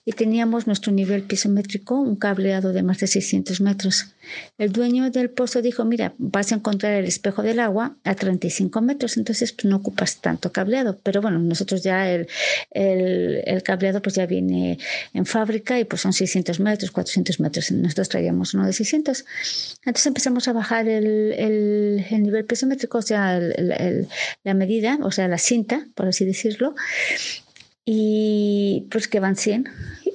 [0.05, 4.15] y teníamos nuestro nivel pisométrico, un cableado de más de 600 metros.
[4.59, 8.81] El dueño del pozo dijo, mira, vas a encontrar el espejo del agua a 35
[8.81, 10.99] metros, entonces pues, no ocupas tanto cableado.
[11.03, 12.29] Pero bueno, nosotros ya el,
[12.71, 14.79] el, cableado pues ya viene
[15.15, 17.71] en fábrica y pues son 600 metros, 400 metros.
[17.73, 19.25] Nosotros traíamos uno de 600.
[19.85, 25.39] Entonces empezamos a bajar el, el nivel pisométrico, o sea, la medida, o sea, la
[25.39, 26.75] cinta, por así decirlo
[27.91, 29.67] y pues que van 100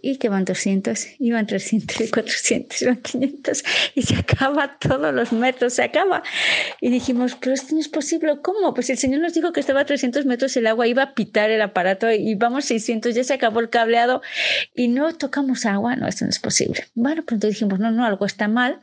[0.06, 3.64] y que van 200, y van 300 y 400 y van 500
[3.96, 6.24] y se acaba todos los metros, se acaba.
[6.82, 8.74] Y dijimos, pero esto no es posible, ¿cómo?
[8.74, 11.50] Pues el Señor nos dijo que estaba a 300 metros el agua, iba a pitar
[11.52, 14.22] el aparato y vamos 600, ya se acabó el cableado
[14.76, 16.84] y no tocamos agua, no, esto no es posible.
[16.96, 18.82] Bueno, pues entonces dijimos, no, no, algo está mal,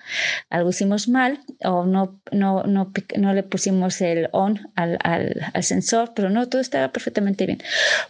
[0.48, 6.12] algo hicimos mal o no, no, no, no le pusimos el on al, al, sensor,
[6.16, 7.62] pero no, todo estaba perfectamente bien.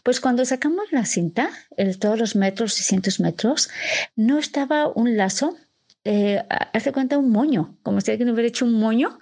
[0.04, 2.84] Pues cuando sacamos la cinta, el, todos los metros y
[3.20, 3.70] metros,
[4.16, 5.56] no estaba un lazo
[6.04, 6.42] eh,
[6.72, 9.18] hace cuenta un moño, como si alguien hubiera hecho un moño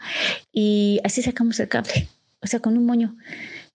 [0.53, 2.09] y así sacamos el cable,
[2.41, 3.17] o sea, con un moño.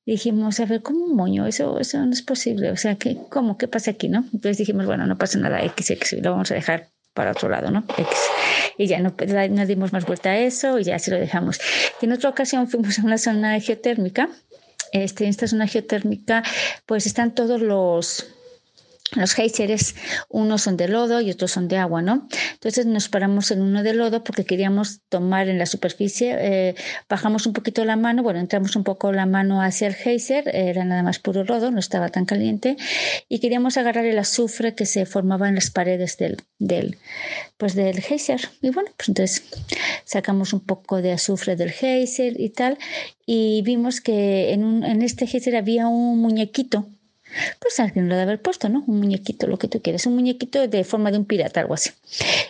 [0.05, 1.45] Dijimos, a ver, ¿cómo un moño?
[1.45, 2.71] Eso, eso no es posible.
[2.71, 3.57] O sea, ¿qué, ¿cómo?
[3.57, 4.09] ¿Qué pasa aquí?
[4.09, 4.19] ¿no?
[4.33, 7.71] Entonces dijimos, bueno, no pasa nada, X, X, lo vamos a dejar para otro lado,
[7.71, 7.85] ¿no?
[7.97, 8.07] X.
[8.77, 9.13] Y ya no,
[9.49, 11.59] no dimos más vuelta a eso y ya se lo dejamos.
[12.01, 14.29] Y en otra ocasión fuimos a una zona geotérmica.
[14.91, 16.43] Este, en esta zona geotérmica,
[16.85, 18.27] pues están todos los
[19.15, 19.95] los geysers,
[20.29, 22.27] unos son de lodo y otros son de agua, ¿no?
[22.53, 26.75] Entonces nos paramos en uno de lodo porque queríamos tomar en la superficie, eh,
[27.09, 30.83] bajamos un poquito la mano, bueno, entramos un poco la mano hacia el geyser, era
[30.85, 32.77] nada más puro lodo, no estaba tan caliente,
[33.29, 36.97] y queríamos agarrar el azufre que se formaba en las paredes del, del,
[37.57, 38.41] pues del geyser.
[38.61, 39.43] Y bueno, pues entonces
[40.05, 42.77] sacamos un poco de azufre del geyser y tal,
[43.25, 46.87] y vimos que en, un, en este geyser había un muñequito
[47.59, 48.83] pues alguien lo debe haber puesto, ¿no?
[48.87, 51.91] Un muñequito, lo que tú quieres, un muñequito de forma de un pirata, algo así.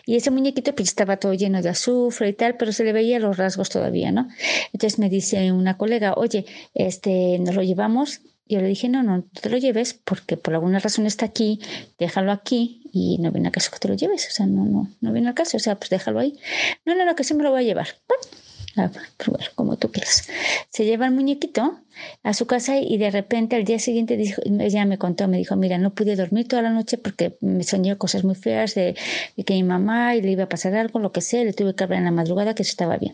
[0.05, 3.19] Y ese muñequito pues estaba todo lleno de azufre y tal, pero se le veía
[3.19, 4.27] los rasgos todavía, ¿no?
[4.73, 8.21] Entonces me dice una colega, oye, este, nos lo llevamos.
[8.47, 11.61] Yo le dije, no, no, te lo lleves porque por alguna razón está aquí,
[11.97, 14.27] déjalo aquí y no viene a caso que te lo lleves.
[14.27, 16.37] O sea, no, no, no viene al caso, o sea, pues déjalo ahí.
[16.85, 17.87] No, no, no, que sí me lo voy a llevar.
[18.07, 18.23] Bueno,
[19.55, 20.27] como tú quieras.
[20.69, 21.79] Se lleva el muñequito
[22.23, 25.55] a su casa y de repente al día siguiente dijo, ella me contó, me dijo,
[25.55, 28.95] mira, no pude dormir toda la noche porque me soñé cosas muy feas de,
[29.45, 31.83] que mi mamá y le iba a pasar algo, lo que sea, le tuve que
[31.83, 33.13] hablar en la madrugada que eso estaba bien.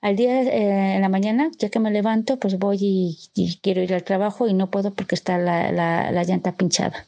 [0.00, 3.94] Al día, eh, en la mañana, ya que me levanto, pues voy y, quiero ir
[3.94, 7.06] al trabajo y no puedo porque está la, la, la llanta pinchada.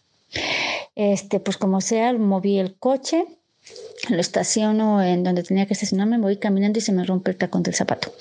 [0.95, 3.25] Este, pues como sea, moví el coche,
[4.09, 7.37] lo estaciono en donde tenía que estacionarme, me voy caminando y se me rompe el
[7.37, 8.13] tacón del zapato.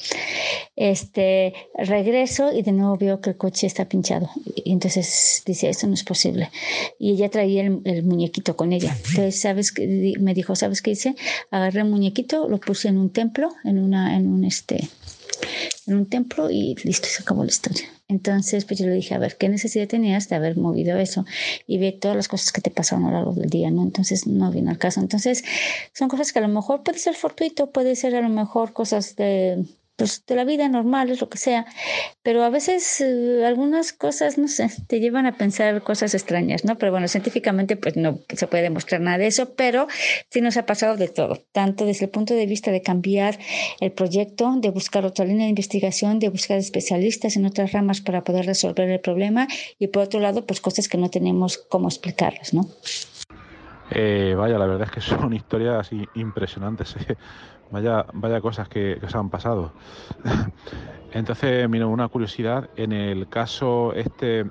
[0.75, 4.29] Este, regreso y de nuevo veo que el coche está pinchado.
[4.55, 6.49] Y entonces dice, esto no es posible.
[6.99, 8.95] Y ella traía el, muñequito con ella.
[9.09, 10.13] Entonces, ¿sabes qué?
[10.19, 11.15] Me dijo, ¿sabes qué hice?
[11.51, 14.87] Agarré el muñequito, lo puse en un templo, en, una, en un este,
[15.85, 17.85] en un templo y listo, se acabó la historia.
[18.07, 21.25] Entonces, pues yo le dije, a ver, ¿qué necesidad tenías de haber movido eso?
[21.65, 23.83] Y ve todas las cosas que te pasaron a lo largo del día, ¿no?
[23.83, 25.01] Entonces, no viene al caso.
[25.01, 25.43] Entonces,
[25.93, 29.15] son cosas que a lo mejor puede ser fortuito, puede ser a lo mejor cosas
[29.15, 29.65] de
[29.97, 31.65] pues, de la vida normal, es lo que sea,
[32.23, 36.77] pero a veces eh, algunas cosas, no sé, te llevan a pensar cosas extrañas, ¿no?
[36.77, 39.87] Pero bueno, científicamente pues no se puede demostrar nada de eso, pero
[40.29, 43.39] sí nos ha pasado de todo, tanto desde el punto de vista de cambiar
[43.81, 48.23] el proyecto, de buscar otra línea de investigación, de buscar especialistas en otras ramas para
[48.23, 49.47] poder resolver el problema
[49.79, 52.69] y por otro lado, pues cosas que no tenemos cómo explicarlas, ¿no?
[53.89, 56.95] Eh, vaya, la verdad es que son historias impresionantes.
[56.97, 57.15] ¿eh?
[57.69, 59.73] Vaya, vaya cosas que, que os han pasado.
[61.11, 64.45] Entonces, mira, una curiosidad, en el caso este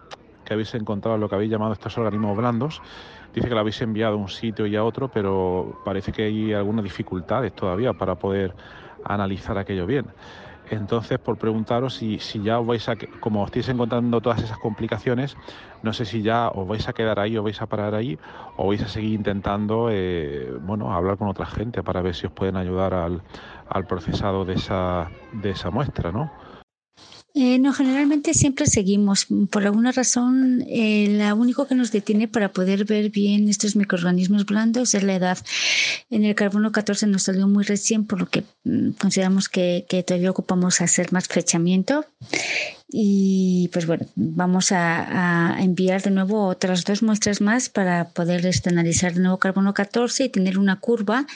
[0.45, 2.81] que habéis encontrado, lo que habéis llamado estos organismos blandos,
[3.35, 6.53] dice que lo habéis enviado a un sitio y a otro, pero parece que hay
[6.53, 8.55] algunas dificultades todavía para poder
[9.03, 10.15] analizar aquello bien.
[10.69, 14.59] Entonces, por preguntaros si, si ya os vais a, como os estáis encontrando todas esas
[14.59, 15.39] complicaciones,
[15.81, 18.19] no sé si ya os vais a quedar ahí o vais a parar ahí
[18.57, 22.33] o vais a seguir intentando, eh, bueno, hablar con otra gente para ver si os
[22.33, 23.23] pueden ayudar al,
[23.67, 26.33] al procesado de esa, de esa muestra, ¿no?
[27.39, 29.27] Eh, no, generalmente siempre seguimos.
[29.51, 34.47] Por alguna razón, eh, lo único que nos detiene para poder ver bien estos microorganismos
[34.47, 35.37] blandos es la edad.
[36.09, 40.03] En el carbono 14 nos salió muy recién, por lo que mm, consideramos que, que
[40.03, 42.07] todavía ocupamos hacer más flechamiento
[42.89, 48.71] y pues bueno, vamos a, enviar de nuevo otras dos muestras más para poder este,
[48.71, 51.27] analizar de nuevo carbono 14 y tener una curva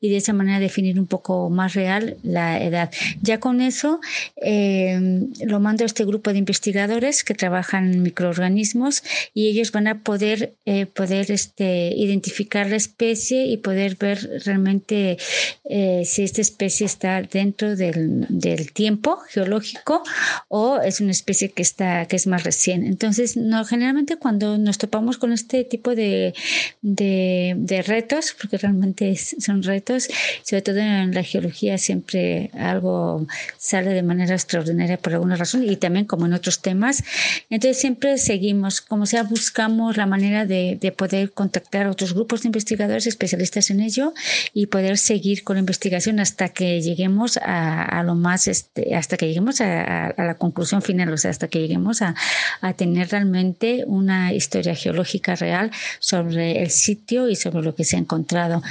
[0.00, 2.90] y de esa manera definir un poco más real la edad.
[3.22, 4.00] Ya con eso
[4.36, 9.02] em, lo mando a este grupo de investigadores que trabajan en microorganismos
[9.32, 15.16] y ellos van a poder, eh, poder este, identificar la especie y poder ver realmente
[15.64, 20.02] eh, si esta especie está dentro del, del tiempo geológico
[20.48, 22.84] o es una especie que está que es más recién.
[22.84, 26.34] Entonces, no, generalmente cuando nos topamos con este tipo de,
[26.82, 30.08] de, retos, porque realmente son retos,
[30.42, 33.26] sobre todo en la geología siempre algo
[33.56, 37.04] sale de manera extraordinaria por alguna razón y también como en otros temas.
[37.50, 42.42] Entonces, siempre seguimos, como sea, buscamos la manera de, de poder contactar a otros grupos
[42.42, 44.12] de investigadores especialistas en ello
[44.54, 49.16] y poder seguir con la investigación hasta que lleguemos a, a lo más, este, hasta
[49.16, 52.14] que lleguemos a, a la conclusión final, hasta que lleguemos a,
[52.60, 55.70] a, tener realmente una historia geológica real
[56.00, 58.62] sobre el sitio y sobre lo que se ha encontrado.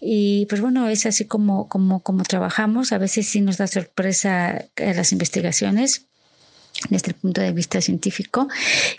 [0.00, 2.92] Y pues bueno, es así como, como, como trabajamos.
[2.92, 6.07] A veces sí nos da sorpresa las investigaciones
[6.90, 8.48] desde el punto de vista científico.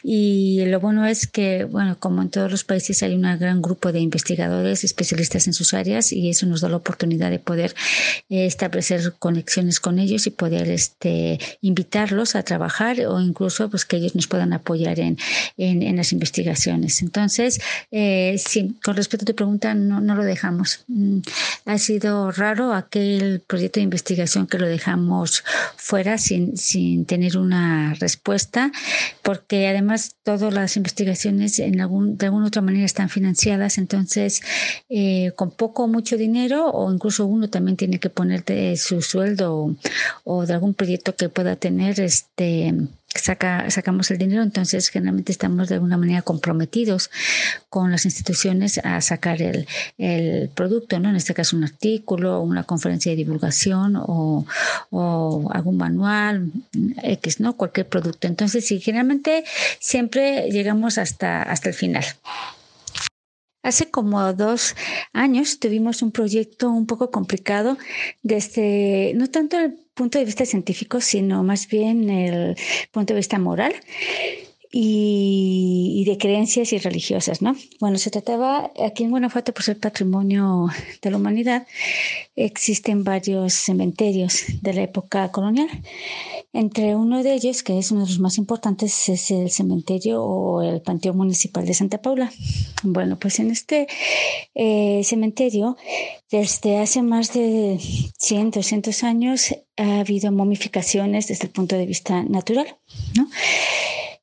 [0.04, 3.92] Y lo bueno es que bueno como en todos los países hay un gran grupo
[3.92, 7.76] de investigadores especialistas en sus áreas y eso nos da la oportunidad de poder
[8.30, 13.98] eh, establecer conexiones con ellos y poder este invitarlos a trabajar o incluso pues que
[13.98, 15.18] ellos nos puedan apoyar en,
[15.58, 17.02] en, las investigaciones.
[17.02, 17.60] Entonces
[17.92, 20.84] eh, sí con respecto a tu pregunta no, no lo dejamos.
[20.88, 21.20] Mm,
[21.66, 25.44] ha sido raro aquel proyecto de investigación que lo dejamos
[25.78, 27.69] fuera sin, sin tener una
[28.00, 28.72] respuesta,
[29.24, 34.42] porque además todas las investigaciones en algún, de alguna otra manera están financiadas, entonces
[34.90, 39.02] eh, con poco o mucho dinero o incluso uno también tiene que poner de su
[39.02, 39.76] sueldo
[40.24, 42.74] o de algún proyecto que pueda tener este
[43.16, 47.10] saca, sacamos el dinero, entonces generalmente estamos de alguna manera comprometidos
[47.70, 51.10] con las instituciones a sacar el, el producto, ¿no?
[51.10, 54.46] En este caso un artículo, una conferencia de divulgación o,
[54.92, 56.52] o, algún manual,
[57.04, 57.54] X, ¿no?
[57.54, 58.28] Cualquier producto.
[58.28, 59.44] Entonces, sí, generalmente
[59.80, 62.06] siempre llegamos hasta, hasta el final.
[63.62, 64.76] Hace como dos
[65.12, 67.78] años tuvimos un proyecto un poco complicado
[68.24, 72.56] desde, no tanto el punto de vista científico, sino más bien el
[72.92, 73.74] punto de vista moral
[74.72, 77.56] y, de creencias y religiosas, ¿no?
[77.80, 80.68] Bueno, se trataba, aquí en Guanajuato, por ser patrimonio
[81.02, 81.68] de la humanidad,
[82.36, 85.70] existen varios cementerios de la época colonial.
[86.54, 90.62] Entre uno de ellos, que es uno de los más importantes, es el cementerio o
[90.62, 92.32] el Panteón Municipal de Santa Paula.
[92.84, 93.88] Bueno, pues en este
[94.56, 95.78] eh, cementerio,
[96.32, 97.80] desde hace más de
[98.20, 102.68] 100, 200 años, ha habido momificaciones desde el punto de vista natural,
[103.16, 103.28] ¿no?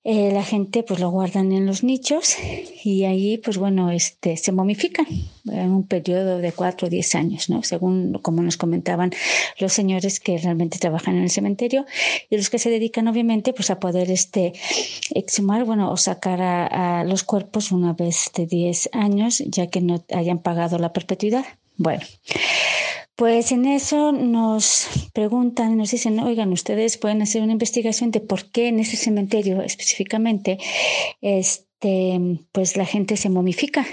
[0.08, 2.36] Eh, la gente pues lo guardan en los nichos
[2.84, 5.04] y ahí pues bueno, este, se momifican
[5.50, 7.64] en un periodo de cuatro o diez años, ¿no?
[7.64, 9.10] Según como nos comentaban
[9.58, 11.86] los señores que realmente trabajan en el cementerio
[12.30, 14.52] y los que se dedican obviamente pues a poder este,
[15.10, 19.80] exhumar, bueno, o sacar a, a los cuerpos una vez de diez años ya que
[19.80, 21.44] no hayan pagado la perpetuidad.
[21.78, 22.02] Bueno,
[23.16, 28.50] pues en eso nos preguntan, nos dicen, oigan, ustedes pueden hacer una investigación de por
[28.50, 30.58] qué en ese cementerio específicamente,
[31.22, 32.20] este,
[32.52, 33.86] pues la gente se momifica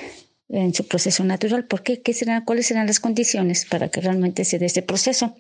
[0.49, 1.65] en su proceso natural.
[1.65, 2.01] ¿Por qué?
[2.01, 5.35] ¿Qué serán, ¿Cuáles serán las condiciones para que realmente se dé este proceso?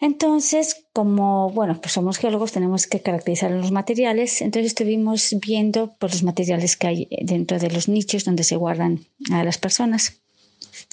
[0.00, 4.40] Entonces, como, bueno, pues somos geólogos, tenemos que caracterizar los materiales.
[4.40, 9.00] Entonces estuvimos viendo pues, los materiales que hay dentro de los nichos donde se guardan
[9.30, 10.23] a las personas.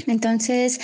[0.08, 0.80] Entonces,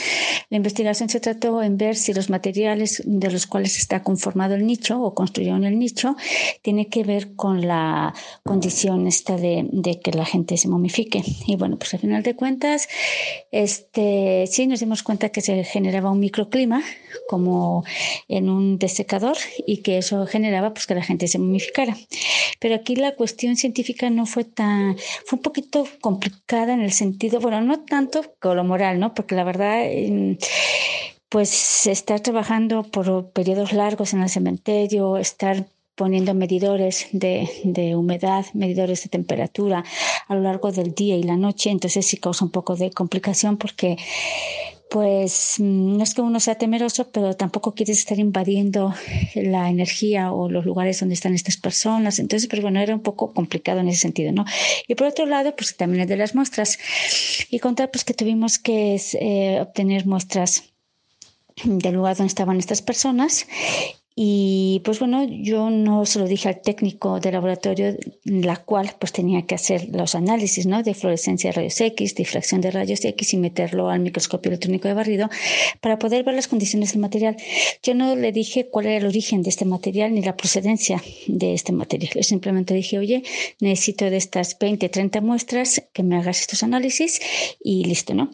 [0.49, 4.65] la investigación se trató en ver si los materiales de los cuales está conformado el
[4.65, 6.15] nicho o construyeron el nicho
[6.61, 11.23] tiene que ver con la condición esta de, que la gente se momifique.
[11.45, 12.87] Y bueno, pues al final de cuentas,
[13.51, 16.83] este, sí nos dimos cuenta que se generaba un microclima
[17.27, 17.83] como
[18.27, 21.97] en un desecador y que eso generaba pues que la gente se momificara.
[22.59, 27.39] Pero aquí la cuestión científica no fue tan, fue un poquito complicada en el sentido,
[27.39, 29.13] bueno, no tanto con lo moral, ¿no?
[29.13, 29.85] Porque la verdad,
[31.29, 35.65] pues estar trabajando por periodos largos en el cementerio, estar
[35.97, 39.83] poniendo medidores de, humedad, medidores de temperatura
[40.27, 43.57] a lo largo del día y la noche, entonces sí causa un poco de complicación
[43.57, 43.97] porque
[44.89, 48.93] pues mm, no es que uno sea temeroso, pero tampoco quieres estar invadiendo
[49.35, 52.19] la energía o los lugares donde están estas personas.
[52.19, 54.45] Entonces, pero bueno, era un poco complicado en ese sentido, ¿no?
[54.87, 56.77] Y por otro lado, pues también es de las muestras.
[57.49, 60.63] Y contar, pues que tuvimos que eh, obtener muestras
[61.63, 63.47] del lugar donde estaban estas personas
[64.19, 69.11] y pues bueno, yo no se lo dije al técnico de laboratorio, la cual pues
[69.11, 70.81] tenía que hacer los análisis ¿no?
[70.81, 74.95] de fluorescencia de rayos X, difracción de rayos X y meterlo al microscopio electrónico de
[74.95, 75.29] barrido
[75.81, 77.37] para poder ver las condiciones del material.
[77.83, 81.53] Yo no le dije cuál era el origen de este material ni la procedencia de
[81.53, 82.13] este material.
[82.15, 83.21] Yo simplemente dije, oye,
[83.59, 87.21] necesito de estas 20, 30 muestras que me hagas estos análisis
[87.63, 88.31] y listo, ¿no?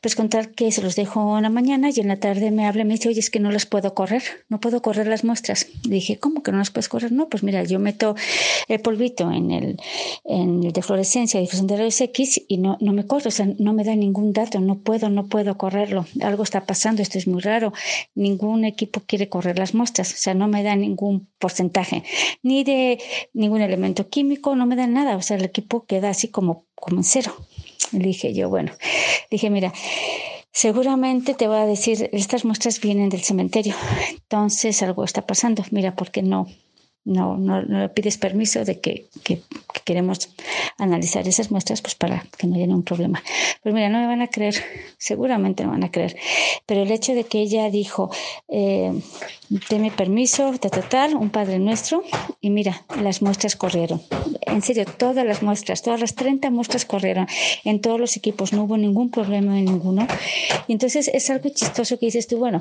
[0.00, 2.80] Pues contar que se los dejo en la mañana y en la tarde me habla
[2.80, 5.66] y me dice, oye, es que no las puedo correr, no puedo correr las muestras.
[5.84, 7.12] dije, ¿cómo que no las puedes correr?
[7.12, 8.14] No, pues mira, yo meto
[8.68, 9.80] el polvito en el,
[10.24, 13.48] en el de fluorescencia, difusión de rayos X y no, no me corre, o sea,
[13.58, 16.06] no me da ningún dato, no puedo, no puedo correrlo.
[16.22, 17.72] Algo está pasando, esto es muy raro.
[18.14, 22.02] Ningún equipo quiere correr las muestras, o sea, no me da ningún porcentaje,
[22.42, 22.98] ni de
[23.32, 26.98] ningún elemento químico, no me da nada, o sea, el equipo queda así como, como
[26.98, 27.34] en cero.
[27.92, 28.72] Le dije yo, bueno,
[29.30, 29.72] dije, mira,
[30.52, 33.74] seguramente te va a decir, estas muestras vienen del cementerio,
[34.10, 36.46] entonces algo está pasando, mira, ¿por qué no?
[37.04, 39.40] No, no, no le pides permiso de que, que,
[39.84, 40.28] queremos
[40.76, 43.22] analizar esas muestras pues para que no haya ningún problema.
[43.62, 44.56] Pues mira, no me van a creer,
[44.98, 46.16] seguramente no van a creer,
[46.66, 48.10] pero el hecho de que ella dijo,
[48.48, 48.92] eh,
[49.70, 52.02] deme permiso, de total, un Padre Nuestro,
[52.42, 54.02] y mira, las muestras corrieron.
[54.50, 57.26] En serio, todas las muestras, todas las 30 muestras corrieron
[57.64, 60.06] en todos los equipos, no hubo ningún problema en ninguno.
[60.66, 62.60] Y entonces es algo chistoso que dices tú, bueno,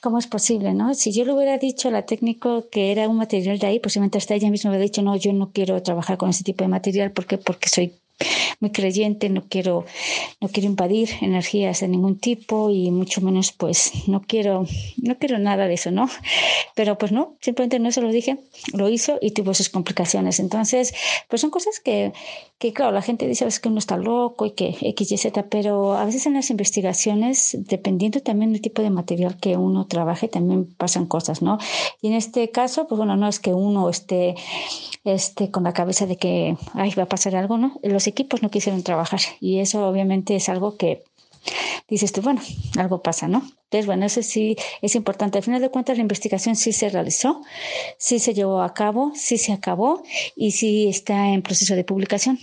[0.00, 0.74] ¿cómo es posible?
[0.74, 0.94] no?
[0.94, 4.18] Si yo le hubiera dicho a la técnico que era un material de ahí, posiblemente
[4.18, 7.12] hasta ella misma hubiera dicho, no, yo no quiero trabajar con ese tipo de material,
[7.12, 7.38] ¿por qué?
[7.38, 7.92] Porque soy
[8.60, 9.84] muy creyente, no quiero,
[10.40, 14.66] no quiero invadir energías de ningún tipo y mucho menos pues no quiero,
[14.96, 16.08] no quiero nada de eso, ¿no?
[16.74, 18.38] Pero pues no, simplemente no se lo dije,
[18.72, 20.40] lo hizo y tuvo sus complicaciones.
[20.40, 20.94] Entonces,
[21.28, 22.12] pues son cosas que,
[22.58, 25.18] que claro, la gente dice a veces que uno está loco y que X, Y,
[25.18, 29.86] Z, pero a veces en las investigaciones, dependiendo también del tipo de material que uno
[29.86, 31.58] trabaje, también pasan cosas, ¿no?
[32.02, 34.34] Y en este caso, pues bueno, no es que uno esté,
[35.04, 37.78] esté con la cabeza de que, ay, va a pasar algo, ¿no?
[37.82, 41.02] Los equipos no quisieron trabajar y eso obviamente es algo que
[41.88, 42.40] dices tú, bueno,
[42.76, 43.38] algo pasa, ¿no?
[43.64, 45.38] Entonces, bueno, eso sí es importante.
[45.38, 47.42] Al final de cuentas, la investigación sí se realizó,
[47.98, 50.02] sí se llevó a cabo, sí se acabó
[50.36, 52.38] y sí está en proceso de publicación.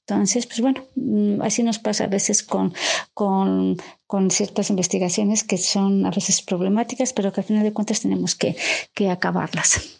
[0.00, 2.74] Entonces, pues bueno, mm, así nos pasa a veces con,
[3.14, 8.00] con, con, ciertas investigaciones que son a veces problemáticas, pero que al final de cuentas
[8.00, 8.56] tenemos que,
[8.92, 9.99] que acabarlas.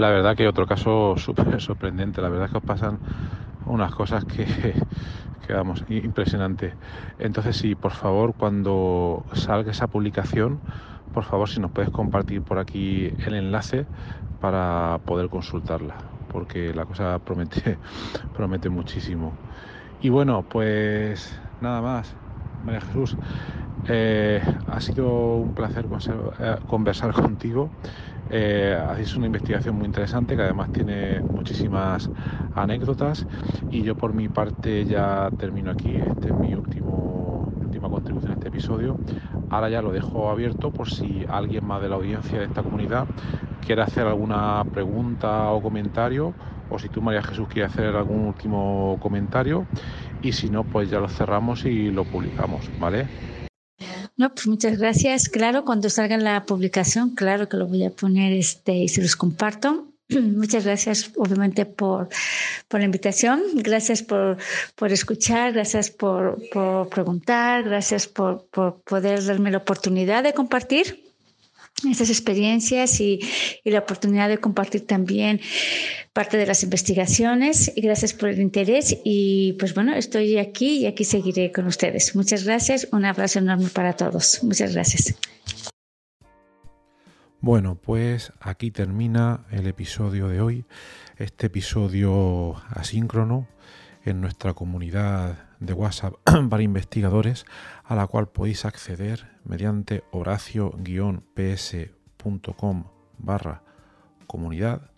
[0.00, 3.02] La verdad que otro caso súper sorprendente, la verdad es que os pasan
[3.64, 4.46] unas cosas que,
[5.46, 6.76] que vamos, impresionante.
[7.18, 10.62] Entonces sí, por favor, cuando salga esa publicación,
[11.10, 13.88] por favor, si nos puedes compartir por aquí el enlace
[14.38, 15.98] para poder consultarla,
[16.28, 17.80] porque la cosa promete,
[18.32, 19.38] promete muchísimo.
[20.00, 22.16] Y bueno, pues nada más.
[22.62, 23.18] María Jesús,
[23.84, 25.86] eh, ha sido un placer
[26.38, 27.72] eh, conversar contigo.
[28.32, 32.08] Eh, hacéis una investigación muy interesante que además tiene muchísimas
[32.54, 33.26] anécdotas
[33.70, 35.96] y yo por mi parte ya termino aquí.
[35.96, 38.96] Este es mi último, última contribución a este episodio.
[39.48, 43.08] Ahora ya lo dejo abierto por si alguien más de la audiencia de esta comunidad
[43.60, 46.36] quiere hacer alguna pregunta o comentario
[46.68, 49.66] o si tú María Jesús quieres hacer algún último comentario
[50.22, 53.08] y si no pues ya lo cerramos y lo publicamos, ¿vale?
[54.16, 55.28] No, pues muchas gracias.
[55.28, 59.16] Claro, cuando salga la publicación, claro que lo voy a poner este y se los
[59.16, 59.88] comparto.
[60.08, 62.08] Muchas gracias, obviamente, por,
[62.68, 63.42] por la invitación.
[63.54, 64.38] Gracias por,
[64.74, 71.09] por escuchar, gracias por, por preguntar, gracias por, por poder darme la oportunidad de compartir
[71.88, 73.20] estas experiencias y,
[73.64, 75.40] la oportunidad de compartir también
[76.12, 77.72] parte de las investigaciones.
[77.74, 78.98] Y gracias por el interés.
[79.04, 82.14] Y pues bueno, estoy aquí y aquí seguiré con ustedes.
[82.16, 82.88] Muchas gracias.
[82.92, 84.42] Un abrazo enorme para todos.
[84.42, 85.14] Muchas gracias.
[87.40, 90.64] Bueno, pues aquí termina el episodio de hoy.
[91.16, 93.48] Este episodio asíncrono
[94.04, 96.14] en nuestra comunidad de WhatsApp
[96.50, 97.46] para investigadores
[97.84, 102.84] a la cual podéis acceder mediante horacio-ps.com
[103.18, 103.62] barra
[104.26, 104.90] comunidad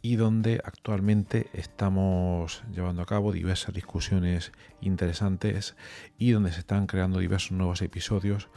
[0.00, 5.76] y donde actualmente estamos llevando a cabo diversas discusiones interesantes
[6.18, 8.48] y donde se están creando diversos nuevos episodios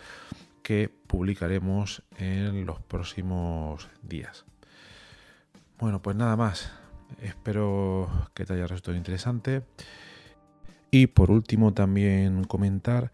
[0.64, 4.45] que publicaremos en los próximos días.
[5.80, 6.72] Bueno, pues nada más.
[7.22, 9.64] Espero que te haya resultado interesante.
[10.91, 13.11] Y por último también comentar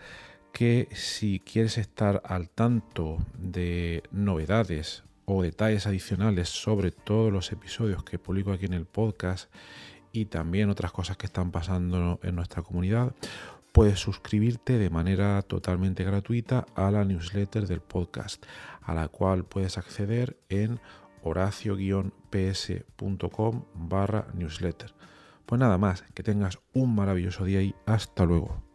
[0.52, 8.04] que si quieres estar al tanto de novedades o detalles adicionales sobre todos los episodios
[8.04, 9.54] que publico aquí en el podcast
[10.12, 13.14] y también otras cosas que están pasando en nuestra comunidad,
[13.72, 18.44] puedes suscribirte de manera totalmente gratuita a la newsletter del podcast,
[18.82, 20.80] a la cual puedes acceder en
[21.22, 24.96] horacio-ps.com barra newsletter.
[25.48, 28.67] Pues nada más, que tengas un maravilloso día y hasta luego.